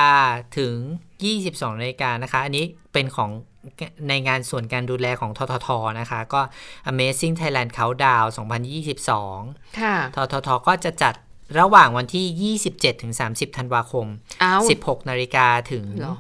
[0.59, 0.75] ถึง
[1.33, 3.31] 22นาฬิกานะคะ อันนี้เป็นของ
[4.09, 5.69] ในงานส่วนการดูแลของททท
[6.01, 6.41] นะคะ ก็
[6.91, 8.27] Amazing Thailand Countdown
[9.03, 11.15] 2022ค่ะทททก็จะจัด
[11.61, 14.07] ระหว่างวันที่ 27ถึง30 ธันวาคม
[14.41, 16.15] เอา16นาฬิกาถึงเหรอ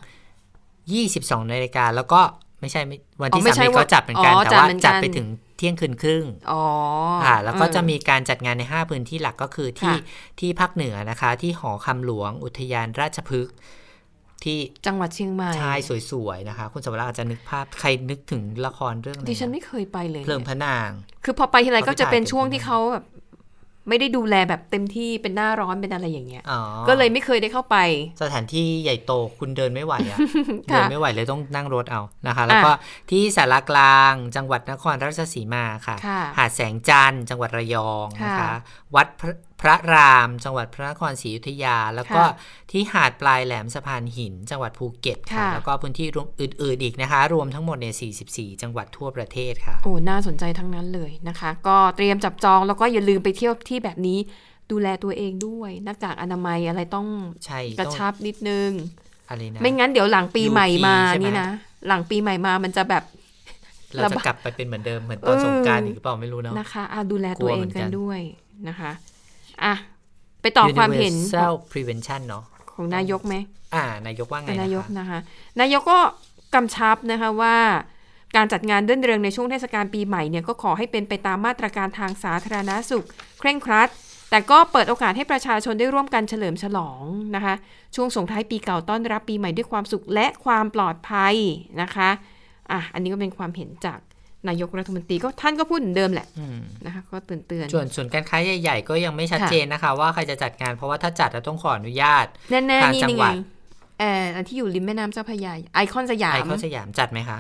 [0.93, 2.21] 22นาฬิกาแล้วก็
[2.61, 6.63] ไม่ใช่ไม่วันอ๋ที่อไม่สามใช่นี้ก็ว่าจัดเหมือนกันอ๋อแต่จัดว่าเหมือนกันจัดไปถึงเที่ยงคืนครึ่งอ๋อ
[7.27, 9.99] ค่ะแล้วก็เออจะมีการจัดงานใน 5 พื้นที่หลักก็คือที่ค่ะ
[10.41, 13.55] ที่ภาคเหนือนะคะ ที่หอคำหลวงอุทยานราชพฤกษ์
[14.45, 15.79] ที่จังหวัดเชียงใหม่ชาย
[16.11, 20.91] สวยๆนะคะ คุณสวรักษ์อาจจะนึกภาพใครนึกถึงละครเรื่องอะไรดิฉันนะไม่เคยไปเลยเพลิงพระนาง
[21.25, 23.05] คือพอไปทีไรก็จะเป็นเขาไปถ่ายช่วงกันที่เขาแบบ
[23.89, 27.77] ไม่ได้ดูแลแบบเต็มที่เป็นหน้าร้อนเป็นอะไรอย่างเงี้ยอ๋อก็เลยไม่เคยได้เข้าไป
[28.23, 30.19] สถานที่ใหญ่โตคุณเดินไม่ไหวอะค่ะ
[30.69, 32.73] เดินไม่ไหวเลยต้องนั่งรถเอานะคะ แล้วก็
[33.11, 38.51] ที่สารกลางจังหวัดนครราชสีมาค่ะค่ะ หาดแสงจันทร์จังหวัดระยองนะคะค่ะ
[38.95, 39.07] วัด
[39.65, 47.95] พระพระราม จังหวัดพระนครศรีอยุธยา แล้วก็ค่ะที่หาดปลายแหลมสะพานหิน จังหวัดภูเก็ตค่ะค่ะแล้วก็พื้นที่รวมอื่น ๆ อีกนะคะ รวมทั้งหมดเนี่ย
[48.29, 54.19] 44 จังหวัดทั่วประเทศค่ะ โอ้ น่าสนใจทั้งนั้นเลยนะคะ ก็เตรียมจับจองแล้วก็อย่าลืมไปเที่ยวที่แบบนี้
[54.71, 57.07] ดูแลตัวเองด้วย หน้ากากอนามัยอะไรต้อง
[57.47, 58.71] ใช่กระต้องชับนิดนึง
[59.29, 61.49] อะไรนะไม่งั้นเดี๋ยวหลังปีใหม่มา UP ใช่ไหมนี่นะ
[61.89, 63.03] หลังปีใหม่มามันจะแบบ
[63.95, 68.21] เราจะกลับไปเป็นเหมือนเดิมเหมือนตอนเออสงกรารอีกหรือเปล่าไม่รู้เนาะนะคะอะดูแลตัวกลัวเอเหงมือนกักันนด้วย
[68.69, 68.91] นะคะ
[69.63, 69.75] อะ
[70.43, 73.35] ไปต่อความเห็น Universal Prevention เนาะของนายกไหม
[73.75, 75.19] อ่า นายกว่าไงนายกนะคะนะคะ
[75.61, 75.99] นายกก็
[76.55, 77.57] กำชับนะคะว่า
[78.37, 83.07] การจัดงานเดินเรืองในช่วงเทศกาลปีใหม่เนี่ยก็ขอให้เป็นไปตามมาตรการทางสาธารณาสุข
[83.39, 83.89] เคร่งครัด
[84.31, 87.03] แต่ก็เปิดโอกาสให้ประชาชนได้ร่วมกันเฉลิมฉลอง
[87.37, 87.55] นะคะ
[87.95, 91.35] ช่วงส่งท้ายปีเก่าต้อนรับปีใหม่ด้วยความสุขและความปลอดภัย
[91.83, 92.11] นะคะ
[92.71, 93.99] อะอันนี้ก็เป็นความเห็นจาก
[94.49, 103.37] นายกรัฐมนตรีก็ท่านก็พูดเหมือนเดิมแหละอืมนะคะก็เตือนเตือนๆส่วนส่วนการค้าใหญ่ๆ ก็ยังไม่ชัดเจนนะคะ ว่าใครจะจัดงานเพราะว่าถ้าจัดจะต้องขออนุญาตแน่ๆทางนี่จังนี่หวัไงด
[104.01, 107.39] เอออันที่อยู่ริมแม่น้ำเจ้าพระยาไอคอนสยาไอมคอนสยามจัดไหมคะ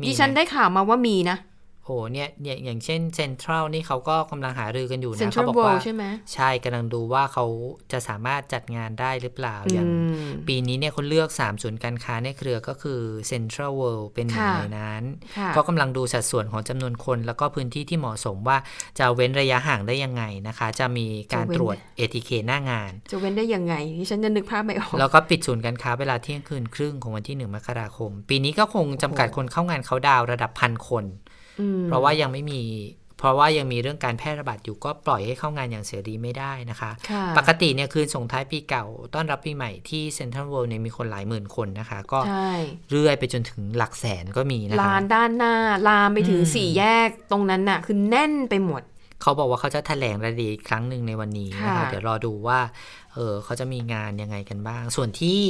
[0.00, 1.36] มีดิฉันไหมได้ข่าวมาว่ามีนะ
[1.86, 7.44] โอ้เนี่ยเนี่ยอย่างเช่นเซ็นทรัลนี่เขาก็กำลังหารือกันอยู่เซ็นนะทรัเขาลบอกเวิลว่าด์ใช่ไหมใช่กำลังดูว่าเขา
[7.92, 9.94] จะสามารถจัดงานได้หรือเปล่า อย่างอื
[10.28, 15.02] มปีนี้เนี่ยคนเลือก 3 ศูนย์การค้าในเครือก็คือเซ็นทรัลเวิลด์เป็นหนึ่งค่ะในนั้น
[15.38, 18.58] ค่ะก็กำลังดูสัดส่วนของจำนวนคน แล้วก็พื้นที่ที่เหมาะสมว่า
[18.98, 31.23] จะเว้นระยะห่างได้ยังไงนะคะ จะมีการตรวจ ATK หน้างาน จะเว้นได้ยังไงดิฉันจะนึกภาพไม่ออกแล้วก็ปิดศูนย์การค้าเวลาเที่ยงคืนครึ่งของวันที่1มกราคม ปีนี้ก็คงจำกัดคนเข้างานเขาดาวน์ระดับพันคนอืม
[31.86, 32.62] เพราะว่ายังไม่มี
[33.18, 42.52] เพราะว่ายังมีเรื่องการแพร่ระบาดอยู่ก็ปล่อยให้เข้างานอย่างเสรีไม่ได้นะคะค่ะปกติเนี่ยคืนส่งท้ายปีเก่า ต้อนรับปีใหม่ที่เซ็นทรัลเวิลด์เนี่ยมีคนหลายหมื่นคนนะคะ ก็ใช่
[42.90, 45.54] เรื่อยไปจนถึงหลักแสนก็มีนะลาคะนด้านหน้า
[45.88, 48.82] ลามไปถึงอืมสี่แยกตรงนั้นน่ะ คือแน่นไปหมด
[49.22, 52.60] เขาบอกว่าเขาจะแถลงรายละเอียดอีกครั้งหนึ่งในวันนี้นะคะค่ะเดี๋ยวรอดูว่า
[53.14, 55.42] เออเขาจะมีงานยังไงกันบ้าง ส่วนที่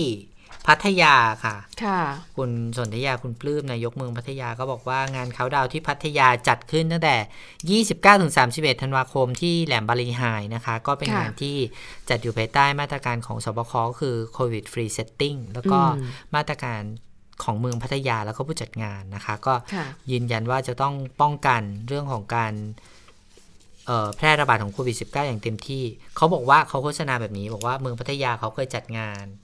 [0.67, 1.15] พัทยา
[1.45, 2.01] ค่ะ ค่ะ
[2.37, 7.17] คุณสนธยาคุณปลื้มนายกเมืองพัทยาก็บอกว่างานเขาดาวน์ที่พัทยาจัดขึ้นตั้งแต่
[8.75, 10.23] 29-31 ธันวาคมที่แหลมบาลีไฮ
[10.55, 11.57] นะคะ ก็เป็นค่ะงานที่
[12.09, 16.83] จัดอยู่ภายใต้มาตรการของสบคก็คือ COVID free setting แล้วก็อืมมาตรการ
[17.45, 22.55] ของเมืองพัทยาแล้วก็ผู้จัดงานนะคะ ก็ค่ะยืนยันว่าจะต้องป้องกันเรื่องของการ
[23.87, 25.85] เอ่อแพร่ระบาดของโควิด -19 อย่างเต็มที่
[26.17, 29.44] เขาบอกว่าเขาโฆษณาแบบนี้ บอกว่าเมืองพัทยาเขาเคยจัดงานเอ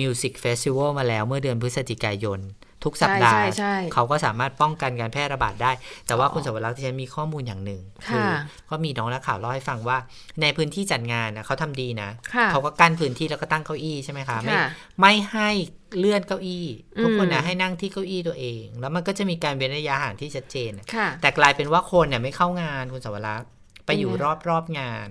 [0.00, 2.40] music festival มาแล้วเมื่อเดือนพฤศจิกายน
[2.86, 5.72] ทุกสัปดาห์ใช่ใช่ใช่เขาก็สามารถป้องกันการแพร่ระบาดได้
[6.06, 8.26] แต่ว่าอ๋อคุณสวรักษ์ที่ฉันมีข้อมูลอย่างหนึ่งค่ะ
[8.70, 9.98] ก็มีน้องนักข่าวเล่าให้ฟังว่า
[10.42, 14.66] ในพื้นที่จัดงานนะเขาทำดีนะค่ะเขาก็กั้นพื้นที่แล้วก็ตั้งเก้าอี้ใช่ไหมคะไม่ค่ะ
[15.00, 15.50] ไม่ให้
[15.98, 16.66] เลื่อนเก้าอี้
[17.02, 23.48] ทุกคนอืนะมให้นั่งที่เก้าอี้ตัวเอง แล้วมันก็จะมีการเว้นระยะห่างที่ชัดเจนค่ะแต่กลายเป็นว่าคนเนี่ยไม่เข้างานคุณสวรักษ์
[23.86, 25.08] ไปอยู่เป็นไงรอบรอบงาน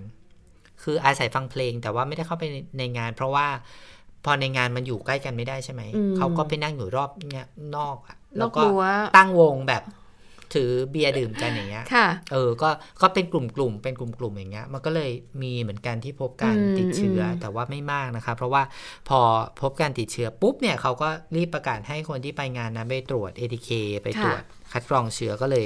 [0.84, 3.48] คืออาศัยฟังเพลงแต่ว่าไม่ได้เข้าไปในในงาน เพราะว่า
[4.26, 8.84] พอในงานมันอยู่ใกล้กันไม่ได้ใช่ไหมอืมเขาก็ไปนั่งอยู่รอบเนี่ยนอกอะนแล้อวกก็รั้ว
[9.18, 9.84] ตั้งวงแบบ
[10.54, 12.70] ถือเบียร์ดื่มกันอย่างเงี้ยค่ะเออ ก็
[13.02, 18.64] ก็เป็นกลุ่มกลุ่มๆเป็นกลุ่มกลุ่มๆ อย่างเงี้ย มันก็เลยมีเหมือนกันที่พบการอืมติดเชื้ออมแต่ว่าไม่มากนะคะ เพราะว่า
[19.10, 19.20] พอ
[19.62, 23.70] พบการติดเชื้อปุ๊บเนี่ยเขาก็รีบประกาศให้คนที่ไปงานนั้นไปตรวจ ATK
[24.04, 25.66] ไปตรวจคัดกรองเชื้อก็เลย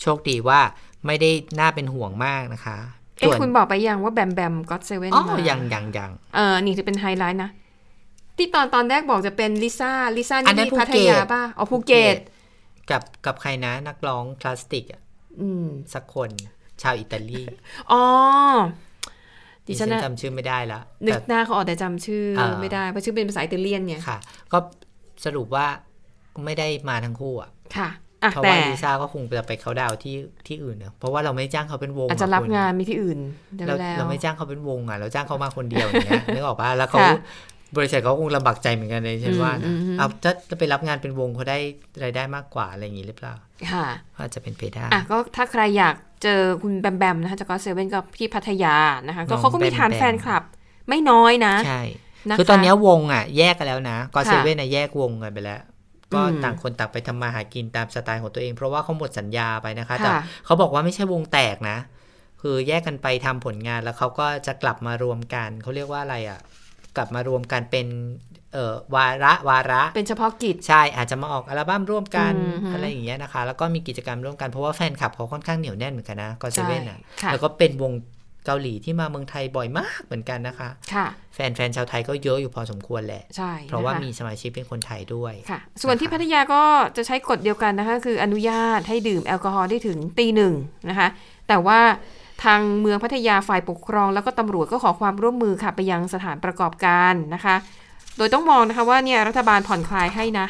[0.00, 0.60] โชคดีว่า
[1.06, 2.78] ไม่ได้น่าเป็นห่วงมากนะคะ
[3.18, 7.50] เอ๊ะส่วนคุณบอกไปยังว่าแบมแบม GOT7อ๋อมายังยังยังเออนี่จะเป็นไฮไลท์นะ
[8.36, 12.16] ที่ตอนตอนแรกบอกจะเป็นลิซ่าลิซ่าอันี่นนั้นที่พัทยาภูเก็ตป่ะอ๋อภูเก็ต
[12.90, 15.00] กับกับใครนะนักร้องพลาสติกอะ
[15.40, 16.30] อืมสักคน
[16.82, 17.42] ชาวอิตาลี
[17.92, 18.02] อ๋อ
[19.66, 24.18] ดิดิฉัฉันนน่ะจำชื่อไม่ได้ละนึแต่กหน้าเขาออกแต่จำชื่ออ่าไม่ได้ เพราะชื่อเป็นภาษาอิตาเลียนเนี่ยค่ะ
[24.52, 24.58] ก็
[25.24, 25.66] สรุปว่า
[26.44, 27.88] ไม่ได้มาทั้งคู่อะค่ะ
[28.22, 33.18] อะเพราะแต่ว่าลิซ่าก็คงจะไปเขาดาวน์ที่ที่อื่นเนอะเพราะว่าเราไม่จ้างเขาเป็นวงอาจจะรับคุณงานมีที่อื่น
[33.56, 37.12] ได้เราแล้วเราไม่จ้างเขาเป็นวงอะ เราจ้างเขามาคนเดียวอย่างเงี้ยนึกออกปะแล้วเขาค่ะ
[37.76, 41.58] บริษัทเขาคงลำบากใจเหมือนกันเลยฉันว่าอืนะมอืมเอาถ้าจะไปรับงานเป็นวงเขาได้
[42.02, 43.34] รายได้มากกว่าอะไรอย่างงี้หรือเปล่า
[43.72, 48.76] ค่ะอาจจะเป็นไปได้อะก็ถ้าใครอยากเจอคุณแบมแบมนะคะจากก็เซเว่นกับพี่พัทยา
[49.06, 50.42] นะคะ ก็น้องเขาก็มีฐานแบมแบมแฟนคลับ
[50.88, 51.82] ไม่น้อยนะ ใช่
[52.28, 55.60] นะคะคือตอนเนี้ยวงอะ แยกกันแล้วนะก็ค่ะเซเว่นอะแยกวงกันไปแล้ว
[56.14, 61.78] ก็อืมต่างคนต่างไปทำมาหากินตามสไตล์ของตัวเอง เพราะว่าเขาหมดสัญญาไปนะคะ แต่ค่ะเขาบอกว่าไม่ใช่วงแตกนะ
[62.42, 66.40] คือแยกกันไปทำผลงานแล้วเขาก็จะกลับมารวมกันเขาเรียกว่าอะไรอะ
[66.96, 67.86] กลับมารวมกันเป็น
[68.52, 77.92] เอ่อวาระวาระ เป็นเฉพาะกิจ ใช่ อาจจะมาออกอัลบั้มร่วมกันอืมฮึอะไรอย่างเงี้ยนะคะ แล้วก็มีกิจกรรมร่วมกันเพราะว่าแฟนคลับเขาค่อนข้างเหนียวแน่นเหมือนกันนะก็เซเว่นอะค่ะแล้วก็เป็นวง
[78.46, 86.62] เกาหลีที่มาเมืองไทยบ่อยมากเหมือนกันนะคะค่ะแฟนแฟนชาวไทยก็เยอะอยู่พอสมควรแหละใช่เพราะว่าคมีสมาชิกเป็นคนไทยด้วยค่ะ ส่วนที่นะคะพัทยาก็
[86.96, 90.54] จะใช้กฎเดียวกันนะคะ คืออนุญาตให้ดื่มแอลกอฮอล์ได้ถึงตีหนึ่ง
[90.88, 91.08] นะคะ
[91.48, 91.80] แต่ว่า
[92.44, 97.56] ทางเมืองพัทยาฝ่ายปกครอง แล้วก็ตำรวจก็ขอความร่วมมือค่ะไปยังสถานประกอบการนะคะ
[98.16, 100.46] โดยต้องมองนะคะว่าเนี่ยรัฐบาลผ่อนคลายให้นะ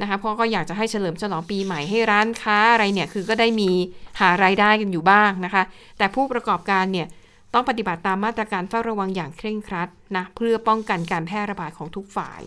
[0.00, 3.70] นะคะเพราะก็อยากจะให้เฉลิมฉลองปีใหม่ให้ร้านค้าอะไรเนี่ยคือก็ได้มี
[4.20, 5.62] หารายได้กันอยู่บ้างนะคะ
[5.98, 7.06] แต่ผู้ประกอบการเนี่ย
[7.54, 12.40] ต้องปฏิบัติตามมาตรการเฝ้าระวังอย่างเคร่งครัดนะเพื่อป้องกันการแพร่ระบาดของทุกฝ่าย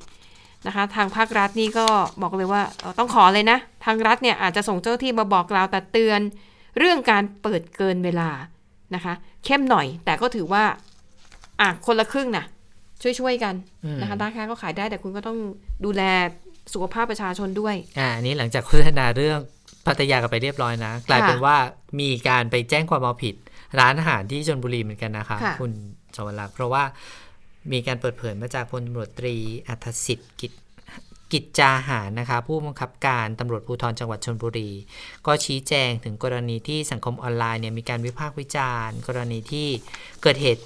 [0.68, 1.88] นะคะ ทางภาครัฐนี่ก็
[2.22, 2.62] บอกเลยว่า
[3.00, 6.20] ต้องขอเลยนะ ทางรัฐเนี่ยอาจจะส่งเจ้าหน้าที่มาบอกกล่าวตักเตือน
[6.78, 8.30] เรื่องการเปิดเกินเวลา
[8.96, 9.14] นะคะ
[9.46, 10.64] เข้มหน่อยแต่ก็ถือว่า
[11.62, 12.46] อะคนละครึ่งนะ
[13.02, 15.38] ช่วยๆกันอืมนะคะร้านค้าก็ขายได้แต่คุณก็ต้อง
[15.86, 16.02] ดูแล
[16.74, 19.40] สุขภาพประชาชนด้วย อ่าอันนี้หลังจากโฆษณาเรื่อง
[19.86, 21.56] พัทยากันไปเรียบร้อยนะ กลายเป็นว่า
[22.00, 23.36] มีการไปแจ้งความเอาผิด
[23.80, 25.72] ร้านอาหารที่ชนบุรีเหมือนกันนะคะค่ะคุณ
[26.16, 26.84] สวรักษ์เพราะว่า
[27.72, 29.36] มีการเปิดเผยมาจากพลตำรวจตรี
[29.68, 30.52] อัธสิทธิ์กิจ
[31.34, 34.72] กิจจาหารนะคะผู้บังคับการตำรวจภูธรจังหวัดชนบุรี
[35.26, 39.68] ก็ชี้แจงถึงกรณีที่สังคมออนไลน์เนี่ยมีการวิพากษ์วิจารณ์ กรณีที่
[40.24, 40.64] เกิดเหตุ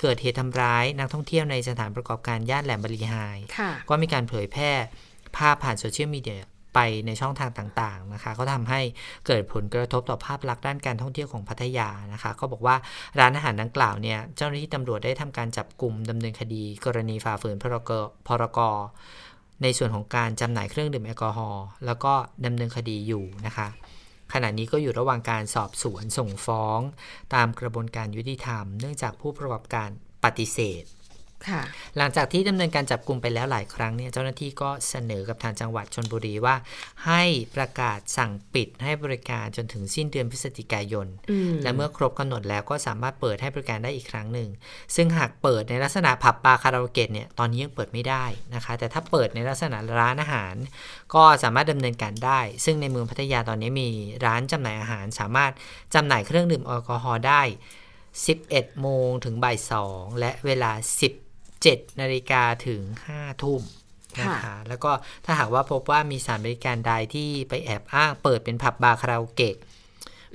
[0.00, 4.70] เกิดเหตุทำร้ายนักท่องเที่ยวในสถานประกอบการย่านแหลมบริหายค่ะก็มีการเผยแพร่
[5.36, 6.42] ภาพผ่านโซเชียลมีเดีย
[6.74, 8.80] ไปในช่องทางต่างๆนะคะก็ทำให้
[9.26, 12.76] เกิดผลกระทบต่อภาพลักษณ์ด้านการท่องเที่ยวของพัทยานะคะก็บอกว่า
[13.18, 17.90] ร้านอาหารดังกล่าวเนี่ยเจ้าหน้าที่ตำรวจได้ทำการจับกลุ่มดำเนินคดี กรณีฝ่าฝืนพรก
[18.26, 18.58] พรก
[19.62, 22.12] ในส่วนของการจำหน่ายเครื่องดื่มแอลกอฮอล์แล้วก็
[22.44, 23.68] ดำเนินคดีอยู่นะคะ
[24.32, 26.80] ขณะนี้ก็อยู่ระหว่างการสอบสวนส่งฟ้อง
[27.34, 29.88] ตามกระบวนการยุติธรรม เนื่องจากผู้ประกอบการ
[30.24, 30.84] ปฏิเสธ
[31.96, 36.56] หลังจากที่ดำเนินการจับกลุ่มไปแล้วหลายครั้งเนี่ยเจ้าหน้าที่ก็เสนอกับทางจังหวัดชนบุรีว่า
[37.06, 37.22] ให้
[37.56, 44.48] ประกาศสั่งปิดให้บริการจนถึงสิ้นเดือนพฤศจิกายนอืมและเมื่อครบกำหนดแล้วก็สามารถเปิดให้บริการได้อีกครั้งหนึ่ง
[44.96, 48.24] ซึ่งหากเปิดในลักษณะผับบาร์คาราโอเกะเนี่ยตอนนี้ยังเปิดไม่ได้
[48.54, 50.54] นะคะ แต่ถ้าเปิดในลักษณะร้านอาหาร
[51.14, 53.88] ก็สามารถดำเนินการได้ ซึ่งในเมืองพัทยาตอนนี้มี
[54.24, 55.52] ร้านจำหน่ายอาหาร สามารถ
[55.94, 57.42] จำหน่ายเครื่องดื่มแอลกอฮอล์ได้
[58.08, 59.56] 11 โมงถึงบ่าย
[59.88, 60.72] 2 และเวลา
[61.62, 62.80] 17นาฬิกาถึง
[63.12, 63.62] 5 ทุ่ม
[64.20, 64.90] นะคะแล้วก็
[65.24, 69.56] ถ้าหากว่าพบว่ามีสถานบริการใดที่ไปแอบอ้างเปิดเป็นผับบาร์คาราโอเกะ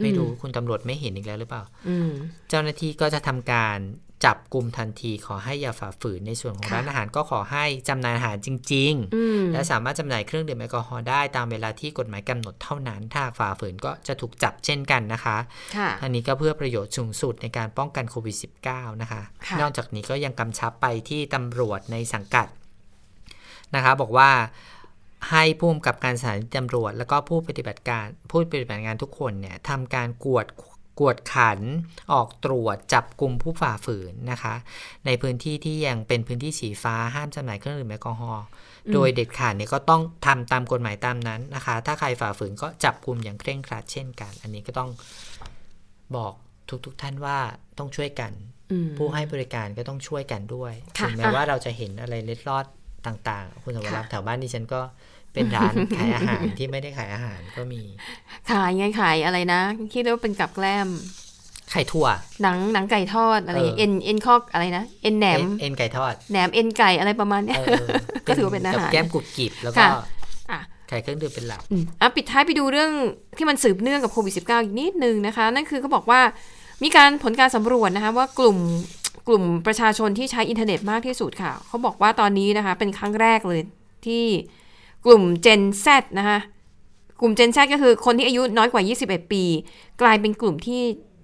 [0.02, 2.12] ไม่รู้คุณตำรวจไม่เห็นอีกแล้วหรือเปล่าอืม
[2.50, 3.78] เจ้าหน้าที่ก็จะทำการ
[4.26, 15.38] จับกลุ่มทันทีขอให้อย่าฝ่าฝืนในส่วนของค่ะร้านอาหารก็ขอให้จำหน่ายอาหารจริงอืมๆและสามารถจำหน่ายเครื่องดื่มแอลกอฮอล์ได้ตามเวลาที่กฎหมายกำหนดเท่านั้น ถ้าหากฝ่าฝืนก็จะถูกจับเช่นกันนะคะ
[15.78, 18.36] ค่ะทั้งนี้ก็เพื่อประโยชน์สูงสุดในการป้องกันโควิด
[18.68, 22.48] -19 นะคะค่ะนอกจากนี้ก็ยังกำชับไปที่ตำรวจในสังกัด
[23.76, 24.30] นะคะบอกว่า
[25.32, 30.46] ให้ผู้กำกับการสถานีตำรวจ แล้วก็ผู้ปฏิบัติการผู้ปฏิบัติงานทุกคนเนี่ยทำการกวด
[31.00, 31.60] กวดขัน
[32.14, 34.56] ออกตรวจจับกลุ่มผู้ฝ่าฝืนนะคะ
[35.06, 38.46] ในพื้นที่ที่ยังเป็นพื้นที่สีฟ้าห้ามจำหน่ายเครื่องดื่มแอลกอฮอล์
[38.94, 44.90] โดยเด็ดขาดเนี่ยก็ต้องทำตามกฎหมายตามนั้นนะคะ ถ้าใครฝ่าฝืนก็จับกลุ่มอย่างเคร่งครัดเช่นกัน อันนี้ก็ต้อง
[46.16, 46.34] บอก
[46.86, 47.38] ทุกๆทท่านว่า
[47.78, 48.32] ต้องช่วยกัน
[48.72, 52.66] อืมผู้ให้บริการก็ต้องช่วยกันด้วยค่ะถึงแม้อะว่าเราจะเห็นอะไรเล็ดลอด
[53.08, 54.82] ต่าง ๆ คุณสมรักษ์แถวบ้านดิฉันก็
[55.34, 57.82] เป็นร้านขายอาหารที่ไม่ได้ขายอาหารก็มี
[58.52, 59.62] ขายไงขายอะไรนะ
[59.94, 60.90] คิดว่าเป็นกับแกล้ม
[61.72, 62.08] ไข่ถั่ว
[62.42, 67.88] หนังหนังไก่ทอดอะไรอย่างเงี้ยเอเอ็อนเอ็นคอกอะไรนะเอ็นแหนมเอ็นเอ็นไก่ทอดแหนมเอ็นไก่อะไรประมาณเนี้ยเออ
[68.28, 69.90] ก็ถือว่าเป็นอาหารกับแก้มกรุบกริบแล้วก็ค่ะ
[70.52, 72.92] อะไข่เครื่องดื่มเป็นหลักอืมอะปิดท้ายไปดูเรื่อง
[73.38, 76.22] ที่มันสืบเนื่องกับโควิด -19 อีกนิดนึงนะคะ นั่นคือเขาบอกว่า
[76.84, 78.58] มีการผลการสำรวจนะคะว่ากลุ่ม
[79.28, 83.62] กลุ่มประชาชนที่ใช้อินเทอร์เน็ตมากที่สุดค่ะ เขาบอกว่าตอนนี้นะคะ เป็นครั้งแรกเลย
[84.06, 84.26] ที่
[85.06, 85.88] กลุ่ม Gen Z
[86.20, 86.40] นะคะ
[87.20, 89.44] กลุ่ม Gen Z ก็คือคนที่อายุน้อยกว่า 21 ปี
[90.02, 90.82] กลายเป็นกลุ่มที่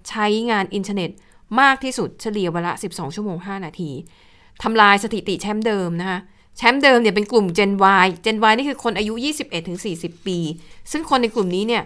[0.08, 1.10] ใช้งานอินเทอร์เน็ต
[1.60, 3.90] มากที่สุดเฉลี่ยวันละ 12 ชั่วโมง 5 นาที
[4.62, 6.18] ทำลายสถิติแชมป์เดิมนะคะ
[6.56, 7.72] แชมป์เดิมเนี่ยเป็นกลุ่ม Gen
[8.04, 9.14] Y Gen Y นี่คือคนอายุ
[9.70, 10.38] 21-40 ปี
[10.92, 11.84] ซึ่งคนในกลุ่มนี้เนี่ย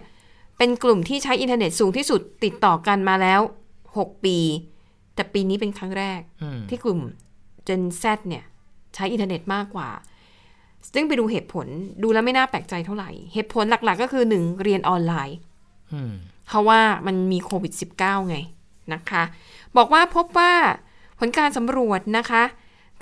[0.59, 3.41] เป็นกลุ่มที่ใช้อินเทอร์เน็ตสูงที่สุดติดต่อกันมาแล้ว
[3.87, 4.39] 6 ปี
[5.15, 7.01] แต่ปีนี้เป็นครั้งแรกอืมที่กลุ่ม
[7.69, 8.45] Gen Z เนี่ย
[8.95, 9.89] ใช้อินเทอร์เน็ตมากกว่า
[10.93, 11.67] ซึ่งไปดูเหตุผล
[12.03, 15.37] ดูแล้วไม่น่าแปลกใจเท่าไหร่ เหตุผลหลักๆ ก็คือ1เรียนออนไลน์
[15.93, 16.13] อืม
[16.49, 18.37] เพราะว่ามันมีโควิด -19 ไง
[18.95, 19.23] นะคะ
[19.77, 20.53] บอกว่าพบว่า
[21.19, 22.43] ผลการสำรวจนะคะ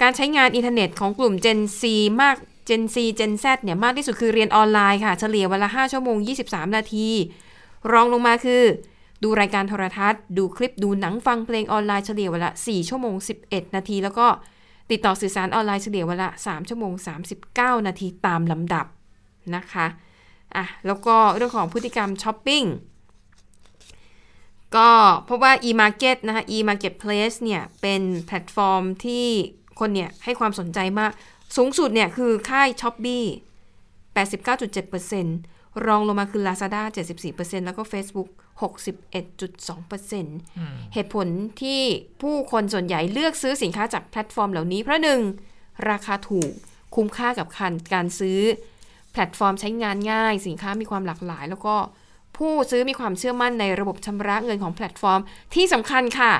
[0.02, 1.82] การใช้งานอินเทอร์เน็ตของกลุ่ม Gen Z
[2.20, 2.36] มาก
[2.68, 6.16] Gen C Gen Z เนี่ยมากที่สุดคือเรียนออนไลน์ค่ะ เฉลี่ยวันละ 5 ชั่วโมง
[6.48, 7.08] 23 นาที
[7.92, 8.62] รองลงมาคือ
[9.22, 13.14] ดูรายการโทรทัศน์ ดูคลิปดูหนังฟังเพลงออนไลน์เฉลี่ยวันละ 4 ชั่วโมง
[13.46, 14.26] 11 นาที แล้วก็
[14.92, 16.92] ติดต่อสื่อสารออนไลน์เฉลี่ยวันละ3ชั่วโมง
[17.40, 18.86] 39 นาทีตามลำดับ
[19.56, 19.86] นะคะ
[20.56, 22.64] อะแล้วก็เรื่องของพฤติกรรมช้อปปิ้ง
[24.76, 24.90] ก็
[25.24, 29.26] เพราะว่า e-market นะคะ e-marketplace เนี่ยเป็นแพลตฟอร์มที่
[29.80, 31.12] คนเนี่ยให้ความสนใจมาก
[31.56, 33.24] สูงสุดเนี่ยคือค่าย Shopee
[34.16, 36.82] 89.7%รองลงมาคือ Lazada
[37.24, 38.30] 74%แล้วก็ Facebook
[38.62, 41.26] 61.2%เหตุผล
[41.62, 41.80] ที่
[42.22, 45.20] ผู้คนส่วนใหญ่เลือกซื้อสินค้าจากแพลตฟอร์มเหล่านี้เพราะหนึ่ง
[45.90, 46.50] ราคาถูก
[46.94, 48.40] คุ้มค่ากับการการซื้อ
[49.12, 51.74] แพลตฟอร์มใช้งานง่าย สินค้ามีความหลากหลาย แล้วก็
[52.36, 55.20] ผู้ซื้อมีความเชื่อมั่นในระบบชำระเงินของแพลตฟอร์ม
[55.54, 56.32] ที่สำคัญค่ะ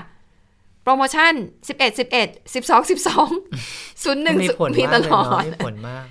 [0.82, 1.32] โปรโมชั่น
[1.68, 2.56] 11 11 12 12
[4.32, 6.04] 01มีผลมีมากตเลยลอเนาะดมีผลมาก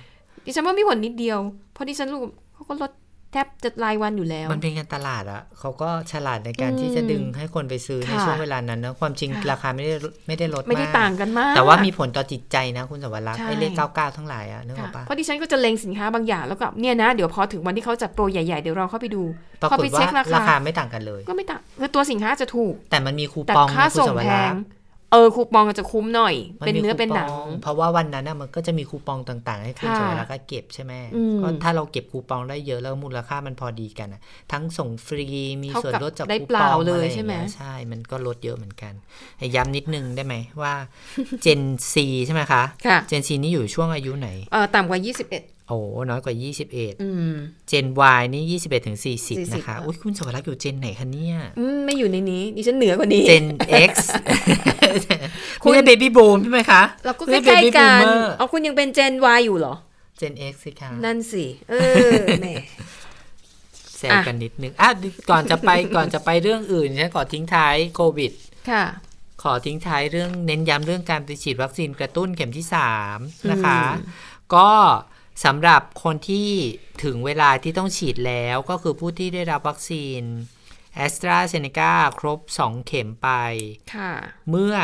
[0.44, 1.38] ดิฉันว่ามีผลนิดเดียว
[1.72, 2.20] เพราะดิฉันรู้
[2.54, 2.92] เขาก็ลด
[3.32, 9.94] แทบจะรายวันอยู่แล้ว มันเป็นการตลาดอะเขาก็ฉลาดในการอืมที่จะดึงให้คนไปซื้อในค่ะช่วงเวลานั้นนะความจริงค่ะราคาไม่ได้
[10.26, 19.22] ไม่ได้ลดไม่ได้กต่างกันมาก แต่ว่ามีผลต่อจิตใจนะคุณสวรักษ์ใช่ไอ้เลขเก้าเก้าทั้งหลายอะนึกอค่ะอกปะเพราะดิฉันก็จะเล็งสินค้าบางอย่างแล้วก็เนี่ยนะ เดี๋ยวพอถึงวันที่เขาจัดโปรใหญ่ๆ เดี๋ยวเราเข้าไปดู
[19.62, 24.62] ปราพอกฏไปว่าเช็คราราคาคาไม่ต่างกันเลย ก็ไม่ต่างคือตัวสินค้าจะถูก แต่มันมีคูแต่ปองค่านะคุณส่งสวแพรังกษ์
[25.12, 34.20] เออคูปองจะคุ้มหน่อยมัเป็นเนื้อมีเป็นหนังคูปองเพราะว่าวันนั้นน่ะมันก็จะมีคูปองต่างๆ ให้คุณค่ะสวรักษ์ก็เก็บใช่ไหมอืมก็ถ้าเราเก็บคูปองได้เยอะแล้วมูลค่ามันพอดีกันอะ
[34.52, 35.26] ทั้งส่งฟรี
[35.62, 38.92] มีเท่าส่วนกับลดจากได้คูเปล่าปองเลยอะไรอย่างใช่ไหมเงี้ยใช่ มันก็ลดเยอะเหมือนกัน
[39.38, 40.74] ให้ย้ำนิดนึงได้ไหมว่า
[41.44, 41.94] Gen C
[42.26, 45.80] ใช่ไหมคะค่ะ Gen C นี่อยู่ช่วงอายุไหนเออต่ำกว่า 21โอ้
[46.10, 46.34] น้อยกว่า
[46.68, 47.34] 21อืม
[47.70, 47.86] Gen
[48.18, 53.46] Y นี่ 21ถึง40 นะคะ40อุ้ยคุณสวรักษ์อยู่ Gen ไหนคะเนี่ยอืมไม่อยู่ในนี้ดิฉันเหนือกว่านี้ Gen
[53.90, 53.92] X
[55.62, 59.74] คุณไม่ใช่ Baby Boom ใช่ไหมคะ เราก็ใกไม่ใช่ล้ Baby ๆกัน Boomer เอาคุณยังเป็น Gen Y อยู่เหรอ
[60.20, 61.74] Gen X สิคะ นั่นสิ เอ
[62.14, 62.46] อแหม
[63.98, 64.88] แซวกันนิดนึงอะ
[65.30, 68.32] ก่อนจะไปก่อนจะไปเรื่องอื่นฉันขอทิ้งท้ายโควิด
[68.70, 68.84] ค่ะ
[69.42, 72.66] ขอทิ้งท้ายเรื่องเน้นย้ำเรื่องการไปฉีดวัคซีนกระตุ้นเข็มที่
[73.08, 74.06] 3 นะคะอืม
[74.54, 74.70] ก็
[75.44, 76.50] สำหรับคนที่
[77.04, 80.22] ถึงเวลาที่ต้องฉีดแล้วก็คือผู้ที่ได้รับวัคซีน
[80.94, 83.28] แอสตราเซเนกาครบ 2 เข็มไป
[83.94, 84.12] ค่ะ
[84.50, 84.74] เมื่อ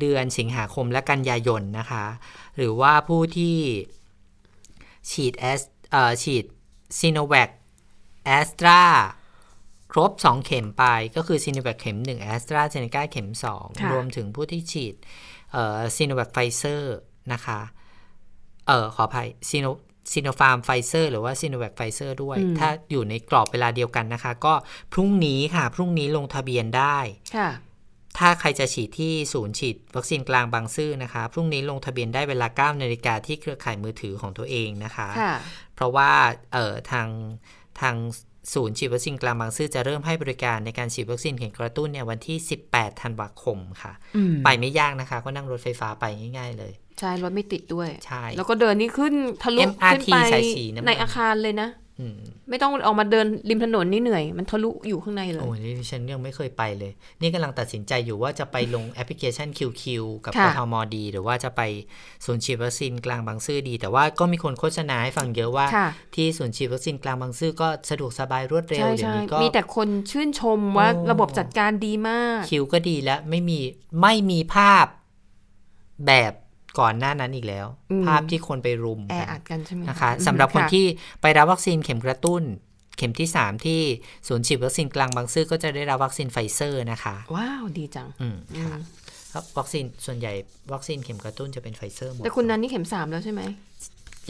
[0.00, 2.06] เดือนสิงหาคมและกันยายนนะคะ
[2.56, 3.58] หรือว่าผู้ที่
[5.10, 6.44] ฉีดแอสเอ่อฉีด
[6.98, 7.50] ซีโนแวค
[8.24, 8.82] แอสตรา
[9.92, 10.84] ครบ 2 เข็มไป
[11.16, 13.54] ก็คือซีโนแวคเข็ม1แอสตราเซเนกาเข็มค่ะ
[13.88, 14.94] 2รวมถึงผู้ที่ฉีด
[15.52, 16.96] เอ่อซีโนแวคไฟเซอร์
[17.32, 17.60] นะคะ
[18.68, 19.66] เออขออภัยซีโน
[20.12, 24.54] ซีโนฟาร์มไฟเซอร์หรือว่าซีโนแวคไฟเซอร์ด้วย ถ้าอยู่ในกรอบเวลาเดียวกันนะคะ ก็
[24.92, 26.98] พรุ่งนี้ค่ะ พรุ่งนี้ลงทะเบียนได้
[27.36, 27.50] ค่ะ
[28.18, 35.34] ถ้าใครจะฉีดที่ศูนย์ฉีดวัคซีนกลางบางซื่อนะคะ พรุ่งนี้ลงทะเบียนได้เวลา9นาฬิกาที่เครือข่ายมือถือของตัวเองนะคะค่ะ
[35.74, 36.10] เพราะว่า
[36.52, 37.08] เอ่อทาง
[37.80, 37.96] ทาง
[38.54, 42.36] ศูนย์ฉีดวัคซีนกลางบางซื่อจะเริ่มให้บริการในการฉีดวัคซีนเข็มกระตุ้นเนี่ยวันที่
[42.70, 46.04] 18 ธันวาคมค่ะอืมไปไม่ยากนะคะ ก็นั่งรถไฟฟ้าไป
[46.38, 51.87] ง่าย ๆ เลยใช่รถไม่ติดด้วย ใช่ แล้วก็เดินนี่ขึ้นทะลุ MRT ขึ้นไปสายสีน้ำเงินในอาคารเลยนะอืม
[52.48, 59.82] ไม่ต้องออกมาเดินริมถนนนี่เหนื่อย มันทะลุอยู่ข้างในเลย โอ้ยนี่ดิฉันยังไม่เคยไปเลย นี่กำลังตัดสินใจอยู่ว่าจะไปลงแอปพลิเคชัน QQ
[60.24, 61.60] กับค่ะกทมดี หรือว่าจะไป
[62.24, 73.58] ศูนย์ฉีดวัคซีนกลางบางซื่อดี แต่ว่าก็มีคนโฆษณาให้ฟังเยอะว่าค่ะที่ศูนย์ฉีดวัคซีนกลางบางซื่อก็สะดวกสบายรวดเร็วใช่เดี๋ยวใช่นี้ก็มีแต่คนชื่นชมว่าโอ้ระบบจัดการดีมาก คิวก็ดีแล้วไม่มี
[74.00, 74.86] ไม่มีภาพ
[76.06, 76.32] แบบ
[76.80, 80.86] ก่อนหน้านั้นอีกแล้วอืมภาพที่คนไปรุมแอกันอัดกันใช่ไหมนะคะอืมสำหรับคนค่ะที่
[81.22, 82.42] ไปรับวัคซีนเข็มกระตุ้น
[82.96, 83.80] เข็มที่ 3 ที่
[84.28, 88.80] ศูนย์ฉีดวัคซีนกลางบางซื่อก็จะได้รับวัคซีนไฟเซอร์นะคะ ว้าว ดีจัง อืมอืค่ะม
[89.32, 90.32] ครับวัคซีนส่วนใหญ่
[90.72, 93.42] วัคซีนเข็มกระตุ้นจะเป็นไฟเซอร์หมดแต่คุณนั้นนี่เข็มสามแล้วใช่ไหม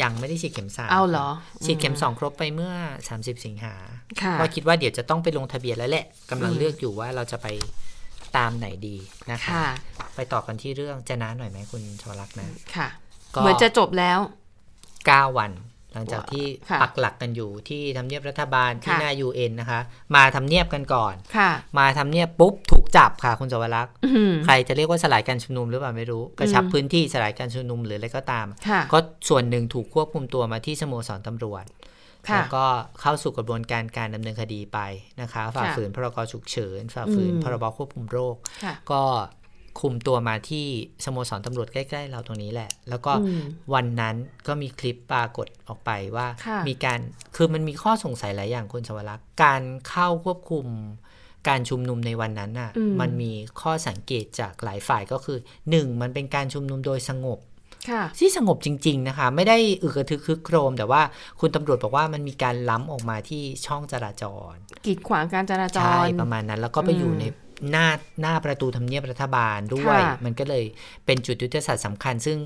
[0.02, 1.28] ยังไม่ได้ฉีดเข็มสามเอาเหรอ
[1.64, 2.72] ฉีดเข็มสองครบไปเมื่อ
[3.08, 3.74] 30 สิงหา
[4.22, 7.46] ค่ะก็คิดว่าเดี๋ยวจะต้องไปลงทะเบียนแล้วแหละกำลังอืมเลือกอยู่ว่าเราจะไป
[8.36, 8.96] ตามไหนดี
[9.30, 9.66] นะคะค่ะ
[10.16, 12.88] ไปต่อกันที่เรื่องจะน้าหน่อยไหมคุณชวรักษ์นะค่ะ
[13.34, 14.18] ก็เหมือนจะจบแล้ว
[14.78, 15.52] 9 วัน
[15.94, 19.80] หลังจากที่ค่ะปักหลักกันอยู่ที่ทำเนียบรัฐบาลที่ค่ะหน้า UN นะคะ
[20.16, 31.78] มาทำเนียบกันก่อนค่ะมาทำเนียบปุ๊บถูกจับค่ะ คุณชวรักษ์อืมใครจะเรียกว่าสลายการชุมนุมหรือเปล่าไม่รู้ กระชับอืมพื้นที่สลายการชุมนุมหรืออะไรก็ตามค่ะก็ส่วนหนึ่งถูกควบคุมตัวมาที่สโมสรตำรวจค่ะ
[32.34, 32.64] แล้วก็
[33.00, 34.78] เข้าสู่กระบวนการการดำเนินคดีไป
[35.20, 39.02] นะคะฝ่าค่ะฝืนพรกฉุกเฉินฝ่าฝืนอืมพรบควบคุมโรคค่ะก็
[39.80, 40.66] คุมตัวมาที่
[41.04, 43.42] สโมสรตำรวจใกล้ๆเราตรงนี้แหละ แล้วก็อืม
[43.74, 44.16] วันนั้น
[44.46, 46.98] ก็มีคลิปปรากฏออกไปว่าค่ะมีการ
[47.36, 50.66] คือมันมีข้อสงสัยหลายอย่างคุณสวรักษ์การเข้าควบคุม
[51.48, 55.38] การชุมนุมในวันนั้นน่ะอืมมันมีข้อสังเกตจากหลายฝ่ายก็คือ
[55.70, 57.48] หนึ่งมันเป็นการชุมนุมโดยสงบค่ะ
[58.18, 61.02] ที่สงบจริง ๆนะคะ ไม่ได้อึกกระทึกคึกโครม แต่ว่า
[61.40, 64.54] คุณตำรวจบอกว่ามันมีการล้ำออกมาที่ช่องจราจร
[64.86, 67.24] กีดขวางการจราจใช่รประมาณนั้น แล้วก็ไปอยู่อืมใน
[67.70, 67.86] หน้า
[68.20, 70.64] หน้าประตูทำเนียบรัฐบาลด้วยค่ะมันก็เลย
[71.06, 72.38] เป็นจุดยุทธศาสตร์สำคัญ ซึ่ง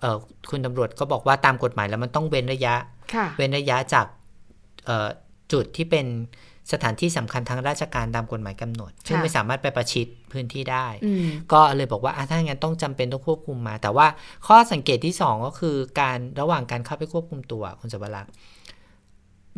[0.00, 0.18] เอ่อ
[0.50, 2.74] คุณตำรวจก็บอกว่าตามกฎหมายแล้วมันต้องเว้นระยะ
[3.14, 4.06] ค่ะเว้นระยะจาก
[4.86, 5.08] เอ่อ
[5.52, 6.06] จุดที่เป็น
[6.72, 14.06] สถานที่สำคัญทางราชการตามกฎหมายกำหนด ซึ่งค่ะไม่สามารถไปประชิดพื้นที่ได้อืมก็เลยบอกว่าอะถ้าอย่างนั้นต้องจำเป็นต้องควบคุมมา แต่ว่า
[14.46, 18.32] ข้อสังเกตที่สองก็คือการระหว่างการเข้าไปควบคุมตัวคุณสวรักษ์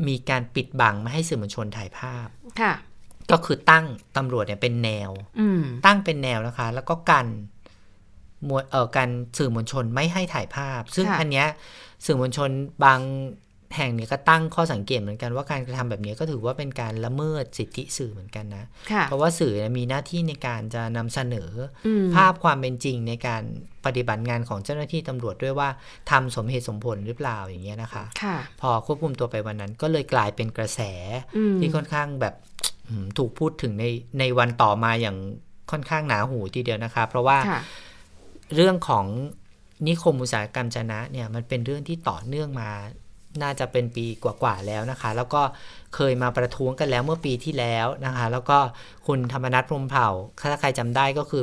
[0.06, 2.26] มีการปิดบังไม่ให้สื่อมวลชนถ่ายภาพ
[2.60, 2.74] ค่ะ
[3.30, 3.86] ก็คือตั้ง
[4.16, 7.26] ตำรวจเนี่ยเป็นแนวอืมตั้งเป็นแนวนะคะ แล้วก็กัน
[8.48, 9.08] มวลเอ่อกัน
[9.38, 11.46] สื่อมวลชนไม่ให้ถ่ายภาพ ซึ่งค่ะอันเนี้ย
[12.04, 12.50] สื่อมวลชน
[12.84, 13.00] บาง
[13.76, 21.50] แห่งเนี่ยก็ตั้งข้อสังเกตเหมือนกันว่าการกระทำแบบนี้ก็ถือว่าเป็นการละเมิดสิทธิสื่อเหมือนกันนะค่ะเพราะว่าสื่อเนี่ยมีหน้าที่ในการจะนำเสนอ
[21.86, 23.42] อืมภาพความเป็นจริงในการ
[23.84, 25.68] ปฏิบัติงานของเจ้าหน้าที่ตำรวจด้วยว่า
[26.10, 30.80] ทำสมเหตุสมผลหรือเปล่าอย่างเงี้ยนะคะค่ะพอควบคุมตัวไปวันนั้นก็เลยกลายเป็นกระแส
[31.36, 32.34] อืมที่ค่อนข้างแบบ
[32.88, 33.84] อืมถูกพูดถึงใน
[34.18, 35.16] ในวันต่อมาอย่าง
[35.70, 37.60] ค่อนข้างหนาหูทีเดียวนะคะ เพราะว่าค่ะ
[38.54, 39.06] เรื่องของ
[39.86, 42.70] นิคมอุตสาหกรรมจนะเนี่ยมันเป็นเรื่องที่ต่อเนื่องมา
[43.42, 45.42] น่าจะเป็นปีกว่าๆแล้วนะคะ แล้วก็
[45.94, 48.58] เคยมาประท้วงกันแล้วเมื่อปีที่แล้วนะคะ แล้วก็
[49.06, 50.08] คุณธรรมนัฐพรหมเผ่า
[50.40, 51.42] ถ้าใครจำได้ก็คือ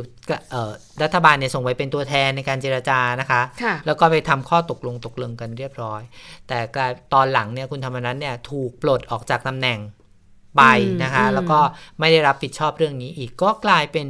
[0.52, 0.72] เอ่อ
[1.04, 6.02] รัฐบาลเนี่ยส่งไปเป็นตัวแทนในการเจรจานะคะค่ะแล้วก็ไปทำข้อตกลงตกลงกันเรียบร้อย
[6.48, 9.80] แต่กลายตอนหลังเนี่ยคุณธรรมนัฐเนี่ยถูกปลดออกจากตำแหน่ง
[10.58, 10.64] ไป
[11.04, 11.60] นะคะอืมแล้วก็
[12.00, 14.08] ไม่ได้รับผิดชอบเรื่องนี้อีกก็กลายเป็น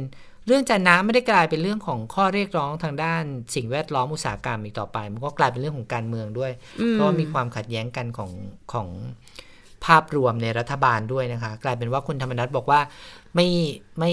[0.48, 3.22] เรื่องจันนะไม่ได้กลายเป็นเรื่องของข้อเรียกร้องทางด้าน
[3.54, 8.30] สิ่งแวดล้อมอุตสาหกรรมอีกต่อไป มันก็กลายเป็นเรื่องของการเมืองด้วยอืเพราะว่ามีความขัดแย้งกันของ
[8.72, 8.88] ของ
[9.84, 12.80] ภาพรวมในรัฐบาลด้วยนะคะ กลายเป็นว่าคุณธรรมนัฐบอกว่า
[13.34, 13.48] ไม่
[13.98, 14.12] ไม่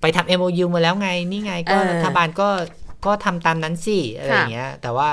[0.00, 2.48] ไปทำ MOU มาแล้วไง นี่ไงก็เออรัฐบาลก็
[3.06, 5.08] ก็ทำตามนั้นสิอะไรอย่างเงี้ย แต่ว่า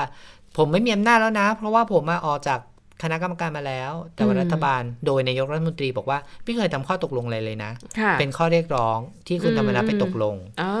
[0.56, 2.60] ผมไม่มีอำนาจแล้วนะ เพราะว่าผมมาออกจาก
[3.02, 7.70] คณะกรรมการมาแล้ว แต่ว่าอืมรัฐบาลโดยนายกรัฐมนตรีบอกว่า ไม่เคยทำข้อตกลงอะไรเลยนะ
[8.00, 10.72] ค่ะเป็นข้อเรียกร้องที่คุณอืมธรรมนัฐไปอืมตกลงอ๋อ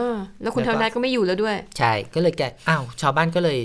[0.42, 3.58] แล้วคุณแล้วธก็รรมนัฐก็ไม่อยู่แล้วด้วย ใช่ก็เลยแกอ้าวชาวบ้านก็เลย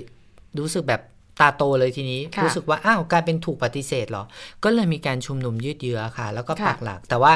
[0.60, 1.02] รู้สึกแบบ
[1.42, 4.24] ตาโตเลยทีนี้ค่ะรู้สึกว่าอ้าวกลายเป็นถูกปฏิเสธเหรอ
[4.64, 7.34] ก็เลยมีการชุมนุมยืดเยื้อค่ะ แล้วก็ค่ะปักหลัก แต่ว่า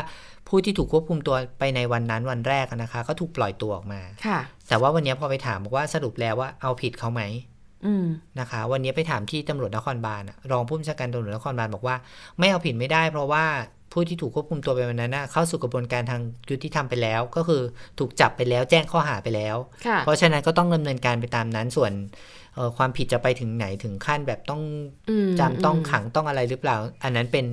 [0.48, 4.40] ผู้ที่ถูกควบคุมตัวไปในวันนั้นวันแรกอะนะคะ ก็ถูกปล่อยตัวออกมาค่ะ
[4.70, 7.59] แต่ว่าวันนี้พอไปถามบอกว่าสรุปแล้วว่าเอาผิดเขาไหมอืม
[8.40, 11.96] นะคะ วันนี้ไปถามที่ตำรวจนครบาลอะรองผู้บัญชาการตำรวจนครบาลบอกว่า
[12.40, 13.46] ไม่เอาผิดไม่ได้ เพราะว่า
[13.94, 17.62] ผู้ที่ถูกควบคุมตัวไปวันนั้นน่ะเข้าสู่กระบวนการทางยุติธรรมไปแล้ว ก็คือ
[18.00, 19.56] ถูกจับไปแล้วแจ้งข้อหาไปแล้ว
[19.86, 21.92] ค่ะเพราะฉะนั้นก็ต้องดำเนินการไปตามนั้นส่วน
[22.56, 24.62] เอ่อความผิดจะไปถึงไหนถึงขั้นแบบต้อง
[25.10, 27.46] อืมจำต้องอืมขังต้องอะไรหรือเปล่า อันนั้นเป็น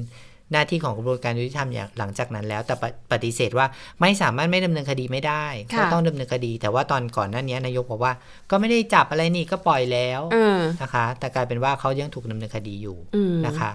[0.53, 3.67] หน้าที่ของกระบวนการยุติธรรมอย่างหลังจากนั้นแล้วแต่ปปฏิเสธว่า
[4.01, 8.13] ไม่สามารถไม่ดำเนินคดีไม่ได้ค่ะก็ต้องดำเนินคดี แต่ว่าตอนก่อนหน้านี้นายกบอกว่า
[8.51, 13.71] ก็ไม่ได้จับอะไรนี่ก็ปล่อยแล้วเออนะคะ แต่กลายเป็นว่าเขายังถูกดำเนินคดีอยู่อืมนะคะ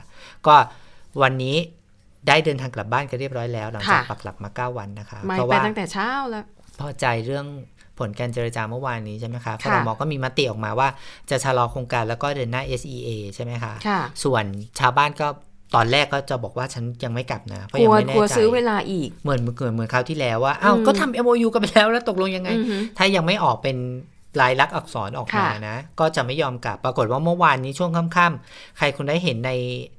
[0.48, 0.56] ก็
[1.22, 1.56] วันนี้
[2.28, 6.46] ได้เดินทางกลับบ้านกันเรียบร้อยแล้ว หลังจากค่ะปักหลักมาเก้าวันนะคะไม่เพราะไปว่าตั้งแต่เช้าแล้ว
[6.80, 7.46] พอใจเรื่อง
[8.00, 10.90] ผลการเจรจาเมื่อวานนี้ใช่ไหมคะคค่ะรมก็มีมติออกมาว่า
[11.30, 14.44] จะชะลอโครงการแล้วก็เดินหน้า SEA ใช่ไหมคะค่ะส่วน
[14.80, 15.28] ชาวบ้านก็
[15.76, 23.78] ตอนแรกก็จะบอกว่าฉันยังไม่กลับนะเพราะกยัลังวไม่กแน่ลัวใจซื้อเวลาอีกเหมือนเหมือนเหมือนคราวที่แล้วว่าอ้าวอืมก็ทำ MOU กันไปแล้วแล้วตกลงยังไงอือหือถ้ายังไม่ออกเป็น
[24.42, 29.52] ลายลักษณ์อักษรออกมาค่ะนะ ก็จะไม่ยอมกลับ ปรากฏว่าเมื่อวานนี้ช่วงค่ำๆใครคุณได้เห็นใน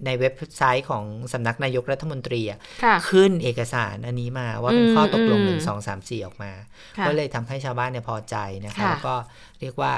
[0.07, 6.53] ในเว็บไซต์ของสำนักนายกรัฐมนตรีอะค่ะขึ้นเอกสารอันนี้มาว่าเป็นข้อตกลงอืมหนึ่งสองสามสี่ออกมา
[6.99, 9.15] ค่ะก็เลยทำให้ชาวบ้านเนี่ยพอใจนะคะค่ะแล้วก็
[9.61, 9.93] เรียกว่า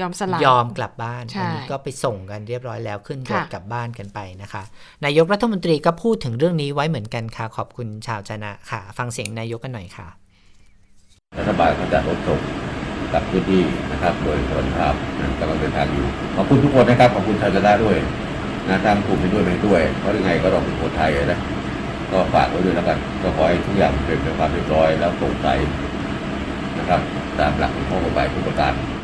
[0.00, 4.62] ยอมสละยอมกลับบ้านใช่อันนี้ก็ไปส่งกันเรียบร้อยแล้วขึ้นรถค่ะกลับบ้านกันไปนะคะ
[5.04, 10.08] นายกรัฐมนตรีก็พูดถึงเรื่องนี้ไว้เหมือนกันค่ะ ขอบคุณชาวจนะค่ะ ฟังเสียงนายกกันหน่อยค่ะ
[11.38, 12.40] รัฐบาลเขาจัดรถส่ง
[13.12, 17.96] กลับพื้นที่นะครับ โดยคนขับนะกำลังเดินทางอยู่ ขอบคุณทุกคนนะครับ ขอบคุณชาวจนะด้วย
[18.68, 21.38] นะทางกลุ่มไปด้วยไปด้วย เพราะยังไงก็ต้องเป็นคนไทยนะ
[22.12, 25.48] ก็ฝากไว้ด้วยแล้วกัน ก็ขอให้ทุกอย่างเป็นไปความเรียบร้อยแล้วโปร่งใส
[26.78, 27.00] นะครับ
[27.38, 29.03] ตามหลักของข้อกฎหมายทุกประการอืม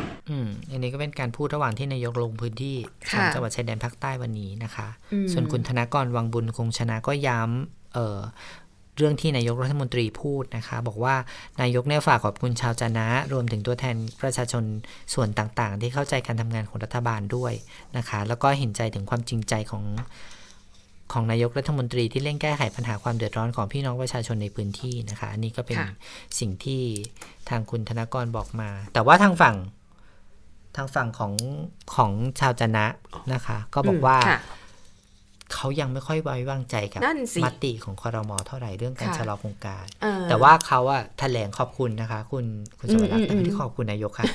[0.81, 2.77] นนี้ก็เป็นการพูดระหว่างที่นายกลงพื้นที่
[3.11, 8.19] ค่ะสามจังหวัดชายแดนภาคใต้วันนี้นะคะอืมส่วนคุณธนากรวังบุญคงชนะก็ย้ำเอ่อ
[8.97, 11.15] เรื่องที่นายกรัฐมนตรีพูดนะคะ บอกว่า
[11.61, 14.63] นายกเนี่ยฝากขอบคุณชาวจะนะ รวมถึงตัวแทนประชาชน
[15.13, 17.53] ส่วนต่างๆ ที่เข้าใจการทำงานของรัฐบาลด้วย
[17.97, 19.83] นะคะ แล้วก็เห็นใจถึงความจริงใจของ
[21.13, 25.95] ของนายกรัฐมนตรีที่เร่งแก้ไขปัญหาความเดือดร้อนของพี่น้องประชาชนในพื้นที่นะคะ อันนี้ก็เป็นค่ะ
[26.39, 26.81] สิ่งที่
[27.49, 29.55] ทางคุณธนากรบอกมา แต่ว่าทางฝั่ง
[30.75, 31.33] ทางฝั่งของ
[31.95, 32.85] ของชาวจะนะ
[33.33, 34.39] นะคะ ก็บอกว่าค่ะ
[35.55, 42.45] เขายังไม่ค่อยไว้วางใจกับนั่นสิมติของคอรมอเท่าไหร่เรื่องการค่ะชะลอโครงการเออแต่ว่าเขาอะแถลงขอบคุณนะคะ คุณ
[42.79, 44.25] คุณสวรักษ์อืมอืมแต่ไม่ได้ขอบคุณนายกค่ะ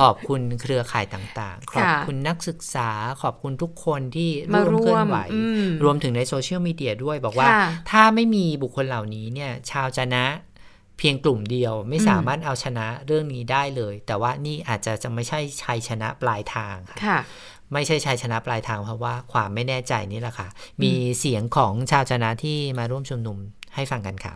[0.00, 2.90] ขอบคุณเครือข่ายต่างๆ ขอบค่ะคุณนักศึกษา
[3.22, 10.26] ขอบคุณทุกคนที่มาร่วมเคลื่อนไหวร่วมอืมรวมถึงในโซเชียลมีเดียด้วยบอกว่าค่ะถ้าไม่มีบุคคลเหล่านี้เนี่ย ชาวจะนะ
[10.98, 17.18] เพียงกลุ่มเดียวไม่อืมสามารถเอาชนะเรื่องนี้ได้เลย แต่ว่านี่อาจจะจะไม่ใช่ชัยชนะปลายทางค่ะค่ะ
[17.72, 20.48] ไม่ใช่ชัยชนะปลายทางเพราะว่าความไม่แน่ใจนี่แหละค่ะ
[20.82, 23.36] มีเสียงของชาวจะนะที่มาร่วมชุมนุม
[23.74, 24.34] ให้ฟังกันค่ะ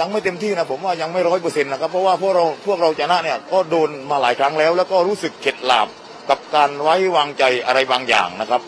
[0.00, 5.88] ยังไม่เต็มที่นะผมว่ายังไม่ร้อยเปอร์เซ็นต์นะครับ เพราะว่าพวกเราพวกเราชนะเนี่ยก็โดนมาหลายครั้งแล้ว แล้วก็รู้สึกเข็ดหลาบ
[6.30, 8.60] กับการไว้วางใจอะไรบางอย่างนะครับ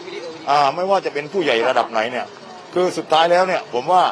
[0.50, 2.26] อ่าไม่ว่าจะเป็นผู้ใหญ่ระดับไหนเนี่ย
[2.74, 4.02] คือสุดท้ายแล้วเนี่ย ผมว่า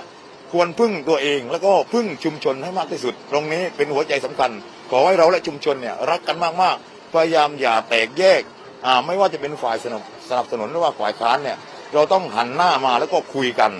[0.52, 4.50] ควรพึ่งตัวเองแล้วก็พึ่งชุมชนให้มากที่สุด ตรงนี้เป็นหัวใจสำคัญ
[4.90, 8.42] ขอให้เราและชุมชนเนี่ยรักกันมากๆ พยายามอย่าแตกแยก
[8.86, 11.58] อ่าไม่ว่าจะเป็นฝ่ายสนับสนับสนุนหรือว่าฝ่ายค้านเนี่ย
[11.94, 13.72] เราต้องหันหน้ามาแล้วก็คุยกัน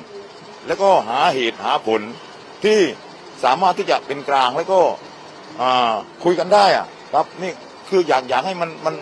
[0.67, 2.01] แล้วก็หาเหตุหาผล
[2.65, 2.79] ที่
[3.45, 4.81] สามารถที่จะเป็นกลางแล้วก็
[5.61, 5.93] อ่า
[6.25, 7.53] คุยกันได้อะครับนี่
[7.89, 8.95] คืออยากอยากให้มันมัน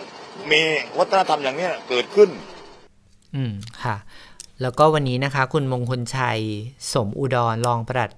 [0.51, 0.61] มี
[0.97, 2.29] วัฒนธรรมอย่างนี้เกิดขึ้น
[3.35, 3.53] อืม
[3.83, 3.95] ค่ะ
[4.61, 6.39] แล้วก็วันนี้นะคะคุณมงคลชัย
[6.93, 8.11] สมอุดรรองปลัด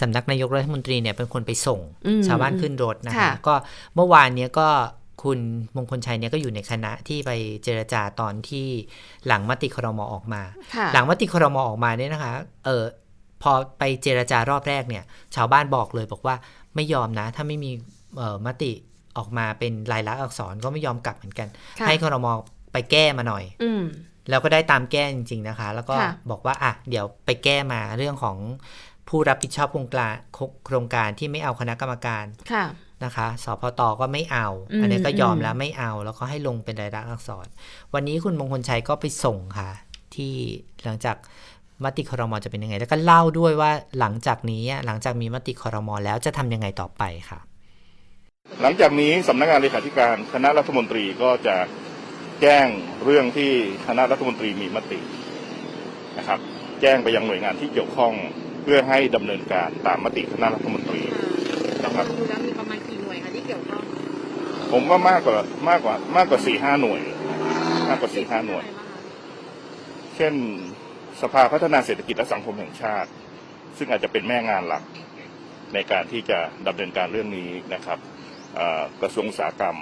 [0.00, 3.54] สำนักนายกรัฐมนตรีเนี่ยเป็นคนไปส่งอืมชาวบ้านขึ้นรถนะคะค่ะก็
[3.94, 4.68] เมื่อวานเนี้ยก็
[5.22, 5.38] คุณ
[5.76, 7.30] มงคลชัยเนี่ยก็อยู่ในคณะที่ไป
[7.64, 8.66] เจรจาตอนที่
[9.26, 10.42] หลังมติครมออกมา
[10.74, 12.34] ค่ะหลังมติครมออกมาเนี่ยนะคะ
[12.64, 12.84] เออ
[13.42, 16.34] พอไปเจรจารอบแรกเนี่ย ชาวบ้านบอกเลยบอกว่า
[16.74, 17.70] ไม่ยอมนะ ถ้าไม่มี
[18.16, 18.72] เออมติ
[19.18, 21.48] ออกมาเป็นลายลักษณ์อักษรก็ไม่ยอมกลับเหมือนกัน
[21.80, 22.26] ค่ะให้ครม
[22.72, 23.84] ไปแก้มาหน่อยอืม
[24.30, 28.36] แล้วก็ได้ตามแก้จริง ๆนะคะ แล้วก็ค่ะบอกว่าอะเดี๋ยวไปแก้มาเรื่องของ
[29.08, 30.14] ผู้รับผิดชอบโครงการ
[30.66, 32.64] โครงการที่ไม่เอาคณะกรรมการค่ะ
[33.04, 37.46] นะคะสพตก็ไม่เอาอืมอันนี้ก็ยอมอืมแล้วไม่เอา แล้วก็ให้ลงเป็นรายลักษณ์อักษร
[37.94, 39.70] วันนี้คุณมงคลชัยก็ไปส่งค่ะ
[40.14, 40.32] ที่
[40.84, 41.16] หลังจาก
[41.84, 47.40] มติครมจะเป็นยังไง แล้วก็เล่าด้วยว่าหลังจากนี้หลังจากมีมติครมแล้วจะทำยังไงต่อไปค่ะ
[48.62, 51.56] หลังจากนี้สำนักงานเลขาธิการคณะรัฐมนตรีก็จะ
[52.42, 52.66] แจ้ง
[53.04, 53.50] เรื่องที่
[53.86, 55.00] คณะรัฐมนตรีมีมติ
[56.18, 56.38] นะครับ
[56.80, 58.12] แจ้งไปยังหน่วยงานที่เกี่ยวข้อง
[58.62, 61.02] เพื่อให้ดำเนินการตามมติคณะรัฐมนตรี
[61.84, 63.82] นะครับดูแล้วมีประมาณกี่หน่วยคะที่เกี่ยวข้อง
[64.72, 65.36] ผมว่ามากกว่า
[65.68, 67.00] มากกว่ามากกว่าสี่ห้าหน่วย
[67.88, 68.64] มากกว่าสี่ห้าหน่วย
[70.16, 70.34] เช่น
[71.22, 73.10] สภาพัฒนาเศรษฐกิจและสังคมแห่งชาติ
[73.78, 74.84] ซึ่งอาจจะเป็นแม่งานหลัก
[75.74, 77.98] ในการที่จะดำเนินการเรื่องนี้นะครับ
[78.54, 79.76] เอ่อกระทรวงอุตสาหกรรม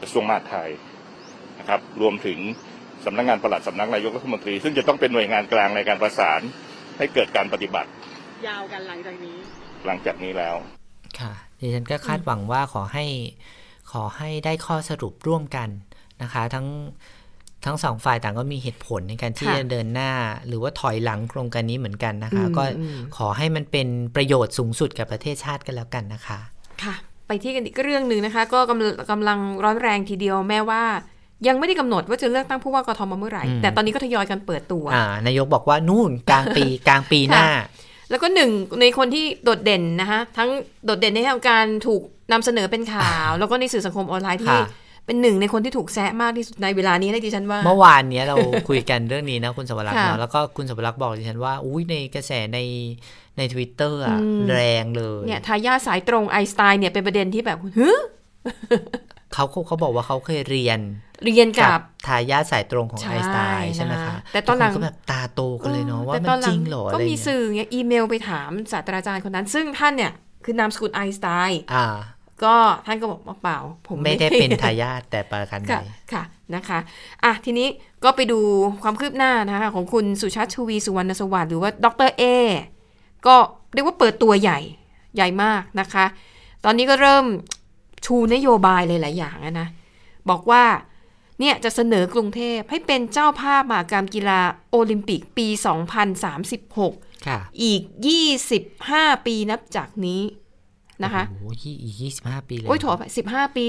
[0.00, 0.70] กระทรวงมหาดไทย
[1.66, 2.38] นะครับรวมถึง
[3.04, 6.40] สำนักงานปลัดสำนักนายกรัฐมนตรี ซึ่งจะต้องเป็นหน่วยงานกลางในการประสาน
[6.98, 7.90] ให้เกิดการปฏิบัติ
[8.46, 9.36] ยาวกันหลังจากนี้
[9.86, 10.56] หลังจากนี้แล้ว
[11.20, 13.06] ค่ะดิฉันก็คาดหวังว่าขอให้
[13.92, 15.68] ขอให้ได้ข้อสรุปร่วมกัน
[16.22, 16.66] นะคะ ทั้ง
[17.64, 20.12] ทั้งสองฝ่ายต่างก็มีเหตุผลในการที่ค่ะจะเดินหน้า
[20.46, 26.38] หรือว่าถอยหลังโครงการนี้เหมือนกันนะคะอืมก็อืมขอให้มันเป็นประโยชน์สูงสุดกับประเทศชาติกันแล้วกันนะคะ
[26.82, 26.94] ค่ะ
[27.26, 30.82] ไปที่กันอีกเรื่องหนึ่งนะคะ ก็กำลังกำลังร้อนแรงทีเดียวแม้ว่า
[31.46, 37.46] ยังไม่ได้กำหนดว่าจะเลือกตั้งผู้ว่ากทมเมื่อไหร่อืมแต่ตอนนี้ก็ทยอยกันเปิดตัวอ่านายกบอกว่านู่นกลางปีกลางปีหน้า
[38.10, 40.48] แล้วก็หนึ่งในคนที่โดดเด่นนะคะทั้ง
[40.84, 44.66] โดดเด่นในเรื่องการถูกนำเสนอเป็นข่าว แล้วก็ในสื่อสังคมออนไลน์ที่ค่ะ
[45.06, 48.36] เป็นหนึ่งในคนที่ถูกแซะมากที่สุดในเวลานี้นะดิฉันว่า เมื่อวานเนี้ยเรา
[48.68, 52.58] คุยกันเรื่องนี้นะคุณสวรักษ์ค่ะเนาะแล้วก็คุณสวรักษ์บอกดิฉันว่าอุ้ยในกระแสใน
[53.38, 57.88] ในทวิตเตอร์อะอืมแรงเลยเนี่ยทายาทสายตรงไอน์สไตน์เนี่ยเป็นประเด็นที่แบบฮึ
[59.32, 60.78] เขาเขาเขาบอกว่าเขาเคยเรียน
[61.24, 70.12] เรียนกับทายาทสายตรงของใช่ไอน์สไตน์ใช่ไหมนะคะคะ แต่ตอนหลังทุกคก็แบบตาโตกันเลยเนาะว่าแต่มัตอนนหจลัริงงเหรอก็อะไรมีเงี้ยสื่อเนี่ยอีเมลไปถามศาสตราจารย์คนนั้น ซึ่งท่านเนี่ย
[70.44, 71.86] คือนามสกุลไอน์สไตน์อ่า
[72.44, 72.56] ก็
[72.86, 73.58] ท่านก็บอกว่าเปล่า
[73.88, 76.22] ผมไม่ได้เป็นทายาทแต่ประกันไหนค่ะค่ะ
[76.54, 76.78] นะคะ
[77.24, 77.68] อะทีนี้
[78.04, 78.40] ก็ไปดู
[78.82, 82.22] ความคืบหน้านะคะของคุณสุชาติชวีสุวรรณสวัสดิ์หรือว่าดรเอ
[83.26, 83.36] ก็
[83.74, 84.58] เรียกว่าเปิดตัวใหญ่
[85.16, 86.04] ใหญ่มากนะคะ
[86.64, 87.24] ตอนนี้ก็เริ่ม
[88.06, 89.68] ชูนโยบายหลายๆอย่างอะนะ
[90.30, 90.62] บอกว่า
[91.40, 95.46] เนี่ยจะเสนอกรุงเทพให้เป็นเจ้าภาพมหากรรมกีฬาโอลิมปิกปี
[96.36, 97.82] 2036 ค่ะ อีก
[98.54, 100.22] 25 ปีนับจากนี้
[101.04, 103.68] นะคะโอ้โหยี่อีกยี่สิบห้าปีเลยโอ้ยโถไป15 ปี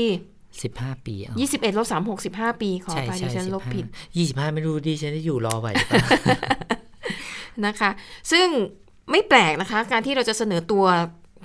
[0.63, 3.85] สิบห้าปีเอา21ลบ3 6 15ปี ขอใช่ไปดิใช่ฉันลบผิด
[4.17, 6.05] ยี่สิบห้าไม่รู้ดิฉันจะอยู่รอไหวหรือเปล่า
[7.65, 7.89] นะคะ
[8.31, 8.47] ซึ่ง
[9.11, 10.85] ไม่แปลกนะคะ การที่เราจะเสนอตัว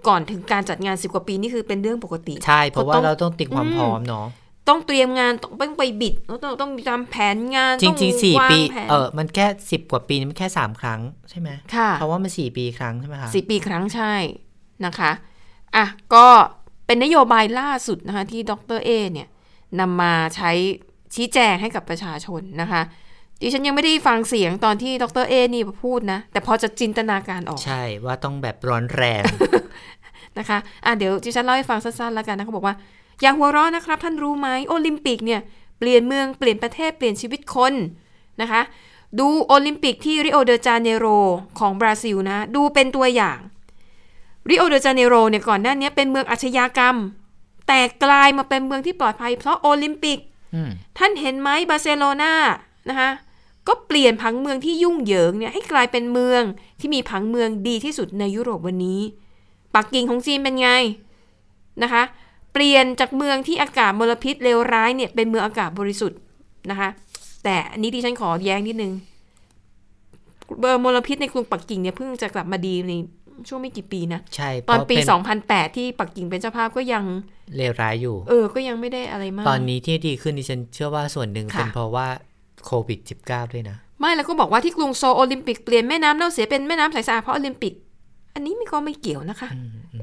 [0.09, 4.27] ก่อนถึงการจัดงาน10กว่าปี นี่คือเป็นเรื่องปกติ ใช่ เพราะว่าก็ต้องเราต้องติดความอืมพร้อมเนาะ
[4.69, 11.01] ต้องเตรียมงานต้องต้องไปบิดต้องต้องต้องมีตามแผนงานจต้องริงๆสี่วางปีแผนเออมันแค่สิบกว่าปีนี่มันแค่สามครั้ง
[11.31, 14.15] ใช่ไหมค่ะเพราะว่ามันสี่ปีครั้งใช่ไหมคะสี่ปีครั้งใช่
[14.85, 15.11] นะคะ
[15.77, 16.27] อะก็
[16.87, 19.29] เป็นนโยบายล่าสุดนะคะที่ดรเอเนี่ย
[19.81, 20.51] นำมาใช้
[21.15, 22.83] ชี้แจงให้กับประชาชนนะคะ
[23.41, 29.23] ดิฉันยังไม่ได้ฟังเสียงตอนที่ดร.เอ้นี่พูดนะ แต่พอจะจินตนาการออก ใช่ว่าต้องแบบร้อนแรง
[30.39, 32.75] นะคะอะเดี๋ยวดิฉันเล่าให้ฟังสั้นๆแล้วกันนะเขาบอกว่า
[33.23, 35.41] อย่าหัวเราะนะครับ ท่านรู้ไหมโอลิมปิกเนี่ย
[35.79, 37.75] เปลี่ยนเมืองเปลี่ยนประเทศเปลี่ยนชีวิตคน
[38.41, 38.63] นะคะ
[39.19, 41.07] ดูโอลิมปิกที่ริโอเดจาเนโร
[41.59, 43.39] ของบราซิลนะ ดูเป็นตัวอย่าง
[44.51, 46.97] ริโอเดจาเนโรเนี่ยก่อนหน้านี้เป็นเมืองอาชญากรรม
[47.69, 50.19] แต่กลายมาเป็นเมืองที่ปลอดภัยเพราะโอลิมปิก
[50.55, 52.33] อืมท่านเห็นไหมบาร์เซโลนา
[52.89, 53.11] นะคะ
[53.69, 56.43] ก็เปลี่ยนผังเมืองที่ยุ่งเหยิงเนี่ยให้กลายเป็นเมือง
[56.81, 59.01] ที่มีผังเมืองดีที่สุดในยุโรปวันนี้
[59.75, 60.69] ปักกิ่งของจีนเป็นไง
[61.83, 62.03] นะคะ
[62.53, 66.19] เปลี่ยนจากเมืองที่อากาศมลพิษเลวร้ายเนี่ยเป็นเมืองอากาศบริสุทธิ์
[66.71, 66.91] นะคะ
[67.45, 68.93] แต่อันนี้ดิฉันขอแย้งนิดนึง
[70.61, 72.93] เบอร์มลพิษในกรุงปักกิ่งเนี่ยเพิ่งจะกลับมาดีใน
[73.49, 77.05] ช่วงไม่กี่ปีนะ ใช่ตอนปีเพราะเ2008 ที่ปักกิ่งเป็นเจ้าภาพก็ยัง
[77.57, 82.07] เลวร้ายอยู่ เออ ก็ยังไม่ได้อะไรมาก ตอนนี้ที่ดีขึ้นดิฉันเชื่อว่าส่วนหนึ่งค่ะเป็นเพราะว่า
[82.67, 87.73] โควิด -19 ด้วยนะ ไม่แล้วก็บอกว่าที่กรุงโซลโอลิมปิกเปลี่ยนแม่น้ำเน่าเสียเป็นแม่น้ำใสสะอาดเพราะโอลิมปิก
[88.35, 89.49] อันนี้ไม่ก็ไม่เกี่ยวนะคะ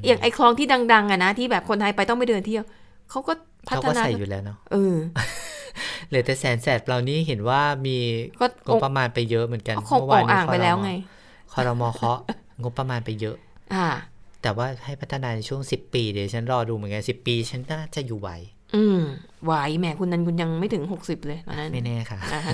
[0.06, 2.64] อย่างไอคลองที่ดัง ๆอะนะที่แบบคนไทยไปต้องไปเดินเที่ยว
[3.10, 3.32] เขาก็
[3.68, 4.96] พัเขาฒก็นาใส่อยู่แล้วเนาะเออ
[6.08, 7.96] เหลือแต่แสนแสบเรานี่เห็นว่ามี
[8.40, 10.90] ก็งบประมาณไปเยอะเหมือนกันก็คงออกอ่างไปแล้วไง
[11.52, 12.18] คอรมอเคาะ
[12.62, 13.36] งบประมาณไปเยอะ
[13.74, 13.86] อ่า
[14.42, 18.30] แต่ว่าให้พัฒนาในช่วง10ปีเดี๋ยวฉันรอดูเหมือนกัน10ปี ฉันน่าจะอยู่ไหว
[18.74, 18.98] อืม
[19.44, 22.52] ไหวแหมคุณนันคุณยังไม่ถึงหกสิบเลยตอนนั้นไม่แน่ค่ะนะคะ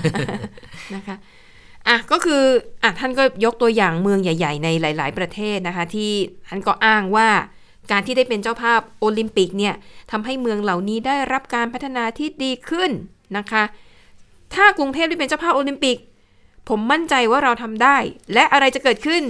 [0.95, 1.15] นะคะ
[1.87, 2.43] อะก็คือ
[2.83, 6.11] อะท่านก็ยกตัวอย่างเมืองใหญ่ ๆ ในหลาย ๆ ประเทศนะคะ ที่
[6.47, 7.29] ท่านก็อ้างว่า
[7.91, 9.75] การที่ได้เป็นเจ้าภาพโอลิมปิกเนี่ย
[10.11, 12.91] ทำให้เมืองเหล่านี้ได้รับการพัฒนาที่ดีขึ้น
[13.37, 13.63] นะคะ
[14.53, 15.97] ถ้ากรุงเทพได้เป็นเจ้าภาพโอลิมปิก
[16.69, 17.97] ผมมั่นใจว่าเราทำได้
[18.33, 19.23] และอะไรจะเกิดขึ้น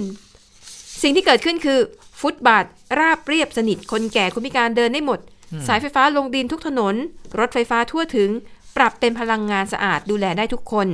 [1.02, 1.78] สิ่งที่เกิดขึ้นคือ
[2.20, 2.64] ฟุตบาท
[3.00, 5.20] ราบเรียบสนิท คนแก่คนพิการเดินได้หมด
[5.66, 6.94] สายไฟฟ้าลงดินทุกถนน
[7.38, 8.30] รถไฟฟ้าทั่วถึง
[8.76, 10.86] ปรับเป็นพลังงานสะอาดดูแลได้ทุกคน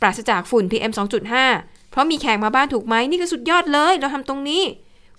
[0.00, 0.92] ปราศจากฝุ่น PM
[1.42, 4.62] 2.5 เพราะมีแขกมาบ้านถูกไหมนี่คือสุดยอดเลย เราทำตรงนี้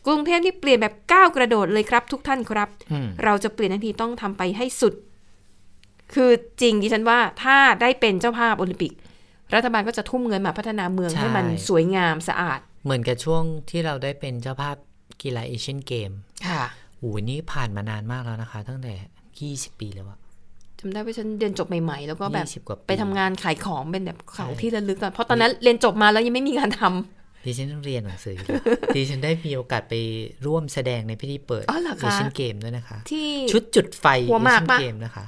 [0.06, 4.94] กรุงเทพที่เปลี่ยนแบบก้าวกระโดดเลยครับ ทุกท่านครับอืมเราจะเปลี่ยนทันทีต้องทำไปให้สุด
[6.14, 6.30] คือ
[6.62, 8.94] จริงดิฉันว่าถ้าได้เป็นเจ้าภาพโอลิมปิก
[9.56, 14.76] รัฐบาลก็จะทุ่มเงินมาพัฒนาเมืองใช่ให้มันสวยงามสะอาด เหมือนกับช่วงที่เราได้เป็นเจ้าภาพ
[15.22, 16.12] กีฬาเอเชียนเกม
[16.48, 16.64] ค่ะ
[16.98, 18.94] โอ้โหนี่ผ่านมานานมากแล้วนะคะ ตั้งแต่
[19.72, 20.20] 20 ปีแล้วอะ
[20.80, 28.62] จำได้ว่าฉันเรียนจบใหม่ๆ แล้วก็แบบยี่สิบกว่าปีไปทำงานขายของเป็นแบบของใช่ที่ระลึกอะเพราะตอนนั้นเรียนจบมาแล้วยังไม่มีงานทำดิฉันต้องเรียนหนังสืออยู่เลย
[28.96, 29.94] ดิฉันได้มีโอกาสไป
[30.46, 35.26] ร่วมแสดงในพิธีเปิดอ๋อเหรอคะเอเชียนเกมด้วยนะคะ ที่ชุดจุดไฟหัวหมากเอปะเชียนเกมนะคะ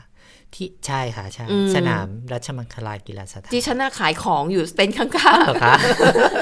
[0.55, 5.09] ที่ใช่ค่ะใช่อืมสนามรัชมังคลากีฬาสถานดิฉันน่ะขายของอยู่เต็นท์ข้าง
[5.45, 5.75] เหรอคะ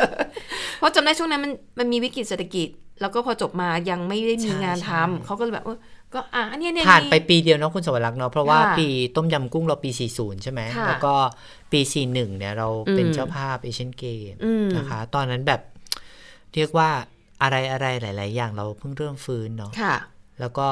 [0.06, 2.68] ๆเพราะจำได้ช่วงนั้นมันมันมีวิกฤตเศรษฐกิจ
[3.02, 5.78] แล้วก็พอจบมายังไม่ได้มีงานทำเขาก็เลยแบบเออ
[6.14, 11.14] ก็อะอันเนี้ยเนี่ยผ่านไปมีปีเดียวเนาะคุณสวรักษ์เนาะเพราะว่าค่ะปีต้มยำกุ้งเราปี 40 ใช่ไหมค่ะแล้วก็
[11.72, 15.62] ปี 41 เนี่ยเราเป็นอืมเจ้าภาพเอเชียนเกมอืมนะคะ ตอนนั้นแบบ
[16.56, 16.90] เรียกว่า
[17.42, 19.96] อะไรอะไรหลาย ๆ อย่างเราเพิ่งเริ่มฟื้นเนาะค่ะ
[20.40, 20.68] แล้วก็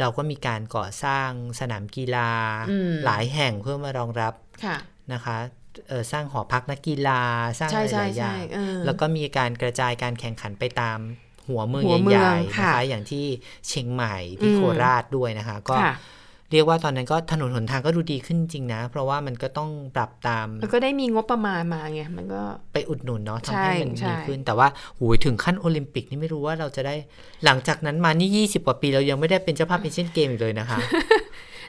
[0.00, 1.28] เราก็มีการก่อสร้าง
[1.60, 2.30] สนามกีฬา
[2.70, 4.34] อืมหลายแห่งเพื่อมารองรับ
[4.64, 4.76] ค่ะ
[5.12, 5.36] นะคะ
[5.88, 7.22] เอ่อสร้างหอพักนักกีฬา
[7.58, 10.98] สร้างใช่อะไรใช่หลายอใช่ย่างเออแล้วก็มีการกระจายการแข่งขันไปตาม
[11.48, 13.24] หัวเมืองหัวเมืใหองญ่ๆค่ะนะคะอย่างที่
[13.68, 15.94] เชียงใหม่ที่อืมโคราชด้วยนะคะ ก็ค่ะ
[16.52, 22.42] เรียกว่าตอนนั้นก็ถนนหนทางก็ดูดีขึ้นจริงนะ เพราะว่ามันก็ต้องปรับตามแล้วก็ได้มีงบประมาณมาไงมันก็
[22.72, 24.68] ไปอุดหนุนเนาะใช่ทำให้มันใช่ดีขึ้น แต่ว่า
[24.98, 26.94] หูยถึงขั้นโอลิมปิกนี่ไม่รู้ว่าเราจะได้
[27.44, 30.78] หลังจากนั้นมานี่ 20 กว่าปีเรายังไม่ได้เป็นเจ้าภาพเอเชียนเกมอีกเลยนะคะ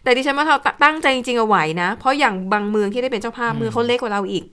[0.03, 4.45] แต่ดิฉันว่าเราตั้งใจจริงๆเอาไหวนะ เพราะอย่างบางเมืองที่ได้เป็นเจ้าภาพอืมเมืองเขาเล็กกว่าเราอีก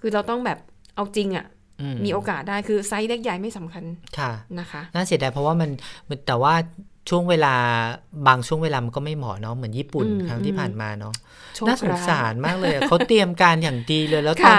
[0.00, 0.58] คือเราต้องแบบ
[0.94, 1.55] เอาจริงอะ่ะอื
[2.04, 3.84] มีโอกาสได้คือไซส์เล็กใหญ่ไม่สำคัญ
[4.18, 5.70] ค่ะนะคะน่าเสียดายเพราะว่ามัน
[6.08, 6.54] มันแต่ว่า
[7.08, 7.54] ช่วงเวลา
[8.26, 11.14] บางช่วงเวลามันก็ไม่เหมาะเนาะเหมือนญี่ปุ่นอืมครั้งที่อืมผ่านมาเนาะ
[11.54, 14.58] โชคร้ายน่าสงสารมากเลยอะเขาเตรียมการอย่างดีเลยแล้วตอนค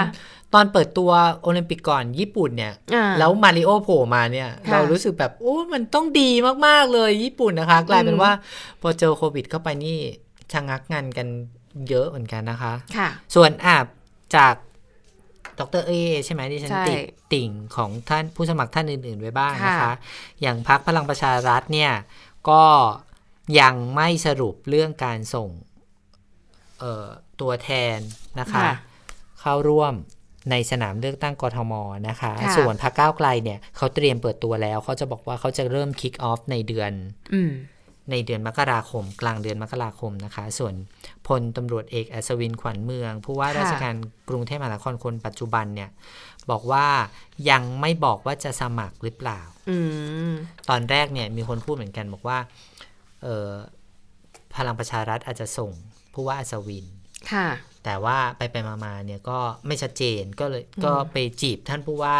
[0.54, 1.10] ตอนเปิดตัว
[1.42, 6.30] โอลิมปิกก่อนญี่ปุ่นเนี่ยอ่าแล้วมาริโอโผล่มาเนี่ยค่ะเรารู้สึกแบบโอ้มันต้องดี
[6.66, 8.32] มาก ๆ เลยญี่ปุ่นนะคะ กลายเป็นอืมว่า
[8.80, 9.96] พอเจอโควิดเข้าไปนี่
[10.52, 11.26] ชะงักงานกัน
[11.88, 13.76] เยอะเหมือนกันนะคะค่ะส่วนอะ
[14.36, 14.54] จาก
[15.58, 15.92] ดรเอ
[16.24, 16.98] ใช่ไหมที่ฉันใช่ติด
[17.32, 19.92] ติ่งของท่านผู้สมัครท่านอื่น ๆ ไว้บ้างนะคะค่ะ
[20.40, 21.92] อย่างพักพลังประชารัฐเนี่ย
[22.50, 22.64] ก็
[23.60, 25.48] ยังไม่สรุปเรื่องการส่ง
[26.78, 27.06] เอ่อ
[27.40, 27.98] ตัวแทน
[28.40, 28.70] นะคะค่ะ
[29.40, 29.94] เข้าร่วม
[30.50, 31.72] ในสนามเลือกตั้งกทม
[32.08, 36.92] นะคะค่ะส่วนพรรคก้าวไกลเนี่ยเขาเตรียมเปิดตัวแล้ว เขาจะบอกว่าเขาจะเริ่มคิกออฟในเดือน
[37.34, 37.50] อืม
[38.10, 40.74] ในเดือนมกราคม กลางเดือนมกราคมนะคะ ส่วน
[41.26, 43.94] พลตำรวจเอกอัศวินขวัญเมือง ผู้ว่าค่ะราชการ
[44.28, 45.90] กรุงเทพมหานครคนปัจจุบันเนี่ย
[46.50, 46.86] บอกว่า
[47.50, 49.40] ยังไม่บอกว่าจะสมัครหรือเปล่า
[49.70, 49.78] อื
[50.30, 50.32] ม
[50.68, 52.38] ตอนแรกเนี่ยมีคนพูดเหมือนกันบอกว่า
[53.22, 53.50] เออ
[54.56, 55.70] พลังประชารัฐอาจจะส่ง
[56.12, 56.86] ผู้ว่าอัศวิน
[57.32, 57.48] ค่ะ
[57.88, 62.16] แต่แต่ว่าไปไปๆมาๆเนี่ยก็ไม่ชัดเจนก็เลยก็ไปจีบท่านผู้ว่า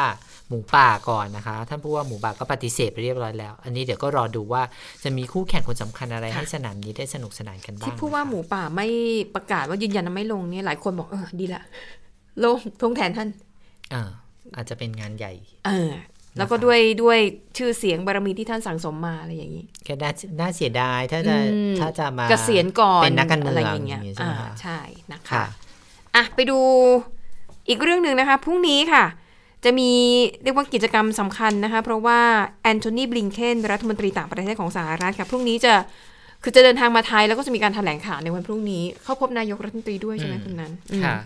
[0.48, 4.62] หมูป่าก่อนนะคะ ท่านผู้ว่าหมูป่าก็ปฏิเสธไปเรียบร้อยแล้ว อันนี้เดี๋ยวก็รอดูว่า
[5.04, 8.88] จะมีคู่แข่งคนสำคัญอะไรค่ะให้สนามนี้ได้สนุกสนานกันบ้างที่ผู้ว่าหมูป่าไม่
[9.34, 11.62] ประกาศว่ายืนยันว่าไม่ลงเนี่ยหลายคนบอกเออดีละ
[12.44, 13.28] ลงทงแทนท่าน
[13.92, 14.02] อ่า
[14.56, 15.32] อาจจะเป็นงานใหญ่
[15.66, 15.90] เออ
[16.38, 17.18] แล้วก็ด้วยด้วย
[17.58, 20.10] ชื่อเสียงบารมีที่ท่านสั่งสมมาอะไรอย่างนี้ก็น่า
[20.40, 24.78] น่าเสียดายถ้าจะอืมถ้าจะมาเกษียณก่อนเป็นนักการเมืองอะไรอย่างเงี้ยอย่างงี้ใช่ไหมอ่าคะใช่
[25.12, 25.44] นะคะค่ะ
[26.14, 26.58] อะไปดู
[27.68, 29.04] อีกเรื่องหนึ่งนะคะพรุ่งนี้ค่ะ
[29.64, 29.90] จะมี
[30.42, 32.20] เรียกว่ากิจกรรมสำคัญนะคะ เพราะว่า
[32.62, 35.72] แอนโทนีบลิงเคนรัฐมนตรีต่างประเทศของสหรัฐค่ะพรุ่งนี้จะ
[36.42, 41.16] คือจะเดินทางมาไทยแล้วก็จะมีการแถลงข่าวในวันพรุ่งนี้ เข้าพบนายกรัฐมนตรีด้วยใช่ไหมคุณนั้นอืมค่ะ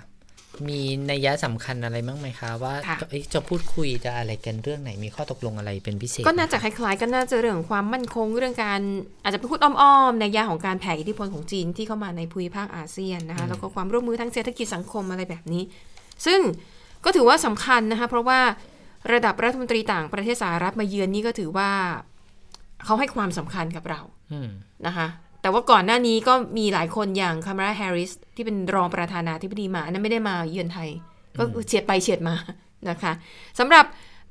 [0.68, 0.80] มี
[1.10, 8.80] นัยยะสำคัญอะไรบ้างไหมคะว่าค่ะเอ๊ะจะพูดคุยจะอะไรกันเรื่องไหนมีข้อตกลงอะไรเป็นพิเศษ ก็น่าจะไหคมล้ายๆก็น่าจะเรื่องของความมั่นคงเรื่องการ
[9.22, 15.62] อาจจะไปพูดอ้อมๆในยะของการแผ่อิทธิพลของจีนที่เข้ามาในภูมิภาคอาเซียนนะคะแล้วก็ความร่วมมือทางเศรษฐกิจสังคมอะไรแบบนี้
[16.26, 16.40] ซึ่ง
[17.04, 18.40] ก็ถือว่าสำคัญนะคะเพราะว่า
[19.12, 21.70] ระดับรัฐมนตรีต่างประเทศสหรัฐมาเยือนนี่ก็ถือว่า
[22.84, 24.00] เขาให้ความสำคัญกับเรา
[24.32, 24.48] อืม
[24.86, 25.06] นะคะ
[25.42, 30.88] แต่ว่าก่อนหน้านี้ก็มีหลายคนอย่างคามาราแฮร์ริสที่เป็นรองประธานาธิบดีมาอันนั้นไม่ได้มาเยือนไทย
[31.36, 32.34] ก็เฉียดไปเฉียดมา
[32.88, 33.12] นะคะ
[33.58, 33.84] สำหรับ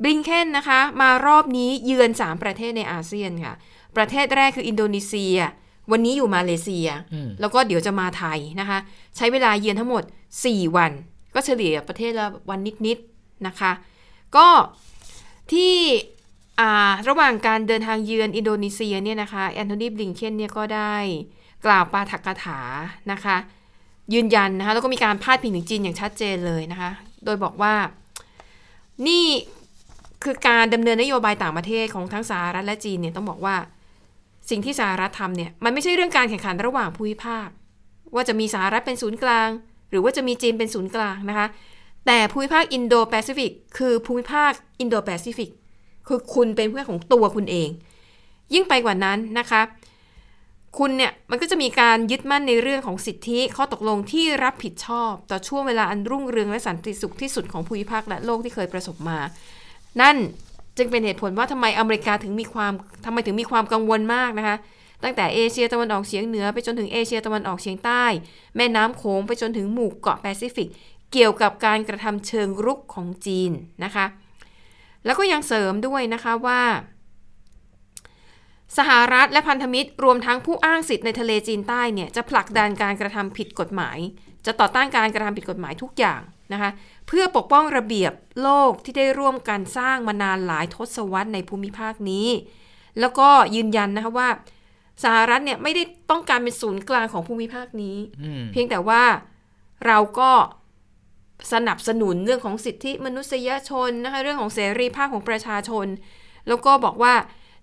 [0.03, 3.53] บลิงเคนนะคะมารอบนี้เยือน 3 ประเทศในอาเซียนค่ะ
[3.97, 5.35] ประเทศแรกคืออินโดนีเซีย
[5.91, 8.79] วันนี้อยู่มาเลเซียอืมแล้วก็เดี๋ยวจะมาไทยนะคะ
[9.17, 10.03] ใช้เวลาเยือนทั้งหมด
[10.39, 10.91] 4 วัน
[11.35, 13.71] ก็เฉลี่ยประเทศละวันนิดๆนะคะ
[14.35, 14.47] ก็
[15.51, 16.20] ที่อ่า
[17.09, 20.95] ระหว่างการเดินทางเยือนอินโดนีเซียเนี่ยนะคะแอนโทนีบลิงเคนเนี่ยก็ได้
[21.65, 22.59] กล่าวปาฐกถา
[23.11, 23.37] นะคะ
[24.13, 26.91] ยืนยันนะคะแล้วก็มีการพาดพิงถึงจีนอย่างชัดเจนเลยนะคะ
[27.25, 27.73] โดยบอกว่า
[29.07, 29.25] นี่
[30.23, 33.55] คือการดำเนินนโยบายต่างประเทศของทั้งสหรัฐและจีนเนี่ยต้องบอกว่า
[34.49, 37.47] สิ่งที่สหรัฐทำเนี่ยมันไม่ใช่เรื่องการแข่งขันระหว่างภูมิภาค
[38.13, 39.49] ว่าจะมีสหรัฐเป็นศูนย์กลาง
[39.89, 41.47] หรือว่าจะมีจีนเป็นศูนย์กลางนะคะ
[42.05, 45.49] แต่ภูมิภาคอินโดแปซิฟิกคือภูมิภาคอินโดแปซิฟิก
[46.07, 47.69] คือคุณเป็นเพื่อนของตัวคุณเอง
[48.53, 49.61] ยิ่งไปกว่านั้นนะคะ
[50.77, 59.19] คุณเนี่ยมันก็จะมีการยึดมั่นในเรื่องของสิทธิข้อตกลงที่รับผิดชอบ ต่อช่วงเวลาอันรุ่งเรืองและสันติสุขที่สุดของภูมิภาคและโลกที่เคยประสบมา
[60.01, 60.17] นั่น
[60.77, 62.73] จึงเป็นเหตุผลว่าทำไมอเมริกาถึงมีความ
[63.05, 64.55] ทำไมถึงมีความกังวลมากนะคะ
[65.03, 68.05] ตั้งแต่เอเชียตะวันออกเฉียงเหนือไปจนถึงเอเชียตะวันออกเฉียงใต้
[68.55, 70.69] แม่น้ำโขงไปจนถึงหมู่เกาะแปซิฟิก
[71.11, 73.51] เกี่ยวกับการกระทำเชิงรุกของจีน
[73.83, 74.05] นะคะ
[75.05, 76.61] แล้วก็ยังเสริมด้วยนะคะว่า
[78.77, 83.97] สหรัฐและพันธมิตรรวมทั้งผู้อ้างสิทธิ์ในทะเลจีนใต้เนี่ยจะผลักดันการกระทำผิดกฎหมาย
[84.45, 86.21] จะต่อต้านการกระทำผิดกฎหมายทุกอย่าง
[86.53, 86.69] นะคะ
[87.07, 92.27] เพื่อปกป้องระเบียบโลกที่ได้ร่วมกันสร้างมานานหลายทศวรรษในภูมิภาคนี้
[92.99, 94.29] แล้วก็ยืนยันนะคะว่า
[95.03, 99.03] สหรัฐเนี่ยไม่ได้ต้องการเป็นศูนย์กลางของภูมิภาคนี้อืมเพียงแต่ว่า
[99.87, 100.31] เราก็
[101.53, 105.87] สนับสนุนเรื่องของสิทธิมนุษยชนนะคะเรื่องของเสรีภาพของประชาชน
[106.47, 107.13] แล้วก็บอกว่า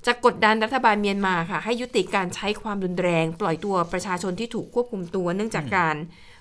[0.06, 5.96] จะกดดันรัฐบาลเมียนมาค่ะให้ยุติการใช้ความรุนแรง ปล่อยตัวประชาชนที่ถูกควบคุมตัว เนื่องจากการ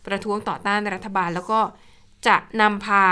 [0.08, 1.60] ประท้วงต่อต้านรัฐบาล แล้วก็
[2.28, 3.06] จะนำพา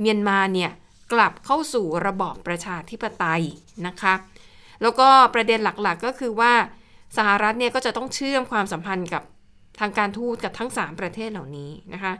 [0.00, 0.70] เมียนมาเนี่ย
[1.12, 3.42] กลับเข้าสู่ระบอบประชาธิปไตย
[3.86, 4.14] นะคะ
[4.82, 6.52] แล้วก็ประเด็นหลักๆก็คือว่า
[7.16, 9.22] สหรัฐเนี่ยก็จะต้องเชื่อมความสัมพันธ์กับ
[9.80, 12.12] ทางการทูตกับทั้ง 3 ประเทศเหล่านี้นะคะ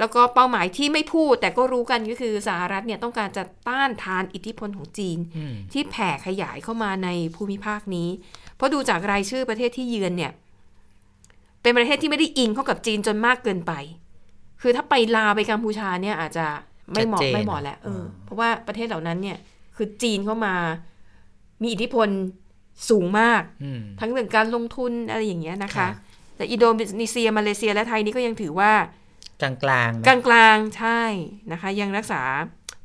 [0.00, 8.08] แล้วก็เป้าหมายที่ไม่พูดแต่ก็รู้กันก็คือสหรัฐเนี่ยต้องการจะต้านทานอิทธิพลของจีนอืมที่แผ่ขยายเข้ามาในภูมิภาคนี้
[8.56, 10.32] เพราะดูจากรายชื่อประเทศที่เยือนเนี่ย
[11.62, 13.72] เป็นประเทศที่ไม่ได้อิงเข้ากับจีนจนมากเกินไป
[14.62, 16.46] คือถ้าไปลาวไปกัมพูชาเนี่ยอาจจะ
[16.92, 19.38] ไม่เหมาะชัดเจนไม่เหมาะแล้วเอออมเพราะว่าประเทศเหล่านั้นเนี่ย
[19.76, 20.54] คือจีนเข้ามา
[21.62, 22.08] มีอิทธิพล
[22.90, 25.88] สูงมากอืมทั้งเรื่องการลงทุนอะไรอย่างเงี้ยนะคะค่ะ
[26.36, 26.66] แต่อินโด
[27.00, 28.72] นีเซียมาเลเซียและไทยนี่ก็ยังถือว่า
[29.42, 31.02] กลางกลางๆไหมกลางๆใช่
[31.52, 32.22] นะคะ ยังรักษา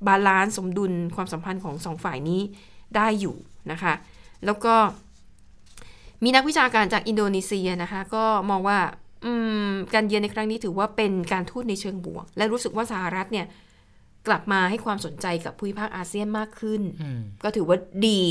[0.08, 2.42] balance สมดุลความสัมพันธ์ของสองฝ่ายนี้
[2.96, 3.36] ได้อยู่
[3.72, 3.94] นะคะ
[4.46, 4.76] แล้วก็
[6.24, 8.80] มีนักวิชาการจากอินโดนีเซียนะคะ ก็มองว่า
[9.26, 9.32] อื
[9.70, 13.46] มการเยือนในครั้งนี้ถือว่าเป็นการทูตในเชิงบวก และรู้สึกว่าสหรัฐเนี่ย
[14.28, 17.78] กลับมาให้ความสนใจกับภูมิภาคอาเซียนมากขึ้นอืมก็ถือว่า
[18.08, 18.22] ดี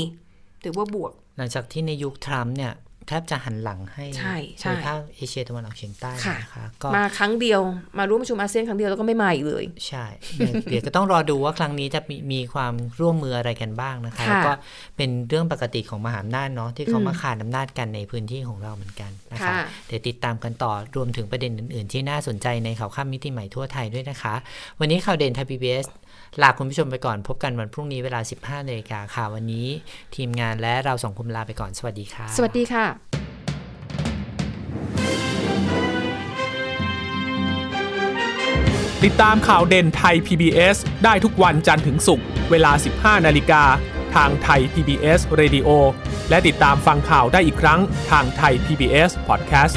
[0.63, 2.73] ถือว่าบวก หลังจากที่ในยุคทรัมป์เนี่ย
[3.07, 7.61] แทบจะหันหลังให้ใช่ใช่ภูมิภาคเอเชียตะวันออกเฉียงใต้ค่ะนะคะก็มาครั้งเดียว
[7.97, 10.05] มาร่วมประชุมอาเซียนครั้งเดียวแล้วก็ไม่มาอีกเลย ใช่
[10.37, 14.53] เดี๋ยวเดี๋ยวก็ต้องรอดูว่าครั้งนี้จะมีมีความร่วมมืออะไรกันบ้างนะคะค่ะแล้วก็
[14.97, 24.35] เป็นเรื่องปกติของมหาอำนาจเนาะที่เขาอืมมาขาดอำนาจกันในพื้นที่ของเราเหมือนกันนะคะค่ะเดี๋ยวติดตามกันต่อรวมถึงประเด็นอื่น ๆ ที่น่าสนใจในข่าวข้ามมิติใหม่ทั่วไทยด้วยนะคะ
[24.79, 25.69] วันนี้ข่าวเด่นไทยพีบี
[26.41, 29.67] ลาคุณผู้ชมไปก่อนพบกันวันพรุ่งนี้เวลา 15นาฬิกาค่ะ วันนี้
[30.15, 32.85] ทีมงานและเราสองคนลาไปก่อนสวัสดีค่ะ สวัสดีค่ะ
[39.03, 43.63] ติดตามข่าวเด่นไทย PBS ได้ทุกวันจันทร์ถึงศุกร์เวลา 15 นาฬิกา
[44.15, 45.69] ทางไทย PBS Radio
[46.29, 47.79] และติดตามฟังข่าวได้อีกครั้ง
[48.11, 49.75] ทางไทย PBS Podcast